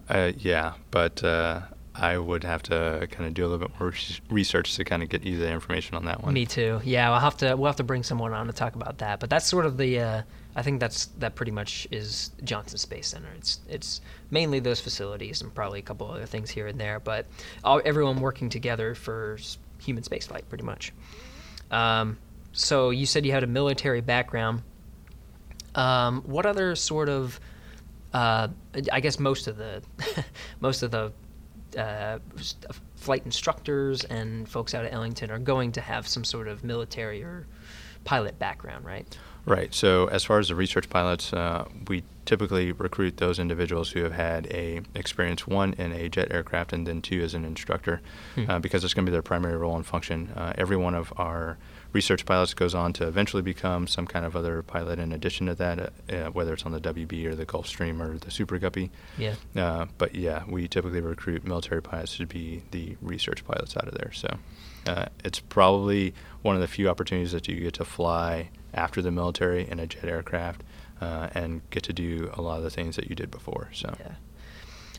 [0.09, 1.61] Uh, yeah, but uh,
[1.99, 3.92] I would have to kind of do a little bit more
[4.30, 6.32] research to kind of get you the information on that one.
[6.32, 6.80] Me too.
[6.84, 9.18] Yeah, we'll have to we'll have to bring someone on to talk about that.
[9.18, 10.22] But that's sort of the uh,
[10.55, 13.28] I think that's that pretty much is Johnson Space Center.
[13.36, 17.26] It's it's mainly those facilities and probably a couple other things here and there, but
[17.64, 19.38] all, everyone working together for
[19.80, 20.92] human spaceflight, pretty much.
[21.72, 22.16] Um,
[22.53, 24.62] so you said you had a military background.
[25.74, 27.40] Um, what other sort of
[28.14, 28.49] uh,
[28.92, 29.82] I guess most of the
[30.61, 31.12] most of the
[31.77, 32.19] uh,
[32.97, 37.23] flight instructors and folks out at Ellington are going to have some sort of military
[37.23, 37.47] or
[38.05, 39.19] pilot background, right?
[39.45, 39.73] Right.
[39.73, 44.12] So as far as the research pilots, uh, we typically recruit those individuals who have
[44.12, 48.03] had a experience one in a jet aircraft and then two as an instructor,
[48.35, 48.51] Hmm.
[48.51, 50.31] uh, because it's going to be their primary role and function.
[50.37, 51.57] Uh, every one of our
[51.93, 55.55] research pilots goes on to eventually become some kind of other pilot in addition to
[55.55, 58.91] that, uh, uh, whether it's on the WB or the Gulfstream or the Super Guppy.
[59.16, 59.34] Yeah.
[59.57, 63.95] Uh, but yeah, we typically recruit military pilots to be the research pilots out of
[63.95, 64.12] there.
[64.12, 64.28] So
[64.86, 69.11] uh, it's probably one of the few opportunities that you get to fly after the
[69.11, 70.62] military in a jet aircraft
[71.01, 73.70] uh, and get to do a lot of the things that you did before.
[73.72, 74.12] So Yeah.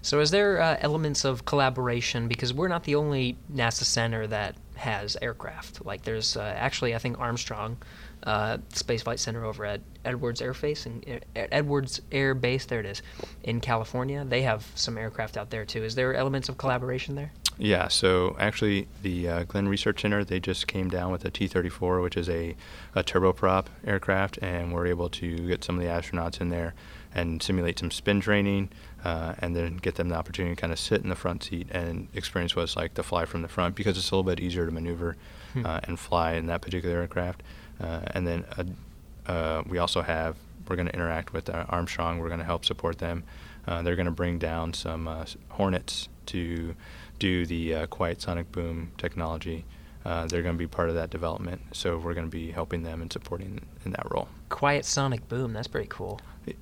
[0.01, 2.27] So, is there uh, elements of collaboration?
[2.27, 5.85] Because we're not the only NASA center that has aircraft.
[5.85, 7.77] Like, there's uh, actually, I think Armstrong
[8.23, 12.65] uh, Space Flight Center over at Edwards Air Base and Edwards Air Base.
[12.65, 13.01] There it is,
[13.43, 14.25] in California.
[14.27, 15.83] They have some aircraft out there too.
[15.83, 17.31] Is there elements of collaboration there?
[17.61, 22.01] Yeah, so actually, the uh, Glenn Research Center they just came down with a T-34,
[22.01, 22.55] which is a,
[22.95, 26.73] a turboprop aircraft, and we're able to get some of the astronauts in there
[27.13, 28.69] and simulate some spin training,
[29.03, 31.67] uh, and then get them the opportunity to kind of sit in the front seat
[31.71, 34.39] and experience what it's like to fly from the front because it's a little bit
[34.39, 35.15] easier to maneuver
[35.53, 35.65] Hmm.
[35.65, 37.41] uh, and fly in that particular aircraft.
[37.81, 40.35] Uh, and then uh, uh, we also have
[40.67, 42.19] we're going to interact with uh, Armstrong.
[42.19, 43.23] We're going to help support them.
[43.67, 46.75] Uh, they're going to bring down some uh, Hornets to
[47.17, 49.65] do the uh, quiet sonic boom technology.
[50.09, 52.81] Uh, they're going to be part of that development, so we're going to be helping
[52.83, 54.27] them and supporting in that role.
[54.49, 55.53] Quiet sonic boom.
[55.53, 56.19] That's pretty cool.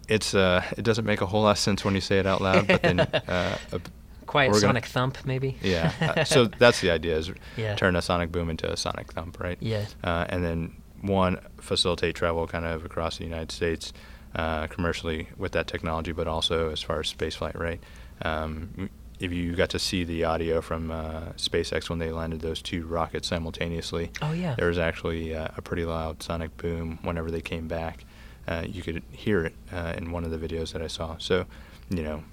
[0.10, 2.41] It's uh, it doesn't make a whole lot of sense when you say it out
[2.41, 3.80] loud, but then uh, a-
[4.26, 5.56] Quiet we're gonna- sonic thump, maybe.
[5.62, 5.93] yeah.
[6.02, 7.76] uh, so that's the idea: is Yeah.
[7.76, 9.58] turn a sonic boom into a sonic thump, right?
[9.62, 9.86] Yeah.
[10.04, 13.93] Uh, and then one facilitate travel kind of across the United States
[14.36, 17.82] uh, commercially with that technology, but also as far as spaceflight, right?
[18.24, 18.89] Um,
[19.20, 22.86] if you got to see the audio from uh, SpaceX when they landed those two
[22.86, 24.55] rockets simultaneously, Oh, yeah.
[24.55, 28.05] there was actually uh, a pretty loud sonic boom whenever they came back.
[28.47, 31.18] Uh, you could hear it uh, in one of the videos that I saw.
[31.18, 31.45] So,
[31.89, 32.24] you know,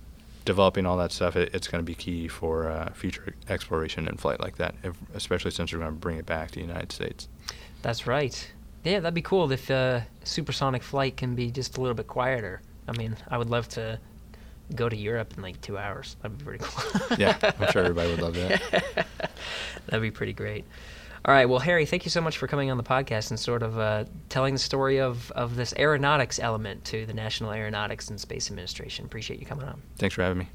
[0.44, 4.20] developing all that stuff, it, it's going to be key for uh, future exploration and
[4.20, 6.92] flight like that, if, especially since we're going to bring it back to the United
[6.92, 7.28] States.
[7.82, 8.52] That's right.
[8.84, 12.60] Yeah, that'd be cool if uh, supersonic flight can be just a little bit quieter.
[12.86, 13.98] I mean, I would love to
[14.74, 16.16] go to Europe in like two hours.
[16.22, 17.16] That'd be pretty cool.
[17.18, 19.06] Yeah, I'm sure everybody would love that.
[19.86, 20.64] That'd be pretty great.
[21.26, 21.46] All right.
[21.46, 24.04] Well, Harry, thank you so much for coming on the podcast and sort of uh,
[24.28, 29.06] telling the story of, of this aeronautics element to the National Aeronautics and Space Administration.
[29.06, 29.80] Appreciate you coming on.
[29.96, 30.48] Thanks for having me.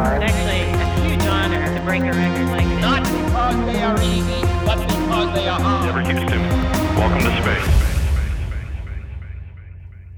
[0.00, 0.30] All mankind.
[0.30, 2.80] actually a huge honor to break a record like this.
[2.80, 6.06] Not because they are easy, but because they are hard.
[6.06, 6.42] Houston,
[6.96, 7.90] welcome to space.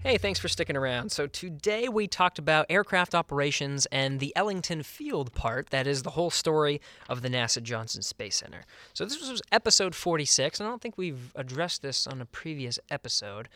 [0.04, 1.12] Hey, thanks for sticking around.
[1.12, 6.10] So, today we talked about aircraft operations and the Ellington Field part, that is the
[6.10, 8.62] whole story of the NASA Johnson Space Center.
[8.94, 12.80] So, this was episode 46, and I don't think we've addressed this on a previous
[12.90, 13.48] episode,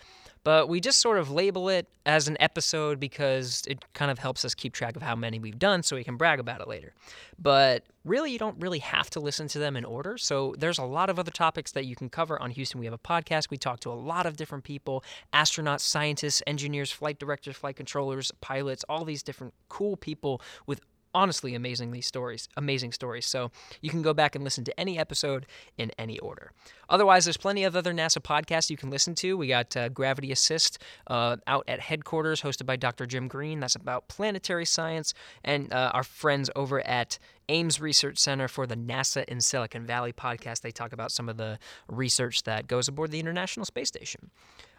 [0.47, 4.45] but we just sort of label it as an episode because it kind of helps
[4.45, 6.95] us keep track of how many we've done so we can brag about it later.
[7.37, 10.17] But really, you don't really have to listen to them in order.
[10.17, 12.79] So, there's a lot of other topics that you can cover on Houston.
[12.79, 13.51] We have a podcast.
[13.51, 15.03] We talk to a lot of different people
[15.35, 20.81] astronauts, scientists, engineers, flight directors, flight controllers, pilots, all these different cool people with
[21.17, 23.27] honestly amazingly stories amazing stories.
[23.27, 23.51] So
[23.81, 25.47] you can go back and listen to any episode
[25.79, 26.53] in any order.
[26.89, 29.37] Otherwise there's plenty of other nasa podcasts you can listen to.
[29.37, 33.61] We got uh, gravity assist uh, out at headquarters hosted by dr jim green.
[33.61, 35.15] That's about planetary science.
[35.43, 37.19] And uh, our friends over at
[37.49, 41.37] ames research center for the nasa in silicon valley podcast they talk about some of
[41.37, 44.31] the research that goes aboard the international space station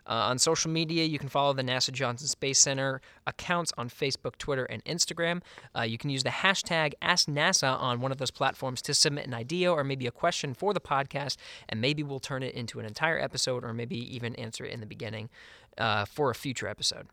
[0.08, 4.38] uh, on social media, you can follow the NASA Johnson Space Center accounts on Facebook,
[4.38, 5.42] Twitter, and Instagram.
[5.78, 9.34] Uh, you can use the hashtag AskNASA on one of those platforms to submit an
[9.34, 11.36] idea or maybe a question for the podcast,
[11.68, 14.80] and maybe we'll turn it into an entire episode or maybe even answer it in
[14.80, 15.30] the beginning
[15.78, 17.08] uh, for a future episode.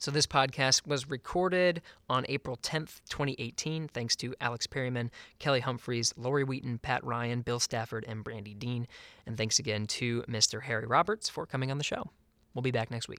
[0.00, 6.14] So, this podcast was recorded on April 10th, 2018, thanks to Alex Perryman, Kelly Humphries,
[6.16, 8.86] Lori Wheaton, Pat Ryan, Bill Stafford, and Brandi Dean.
[9.26, 10.62] And thanks again to Mr.
[10.62, 12.10] Harry Roberts for coming on the show.
[12.54, 13.18] We'll be back next week.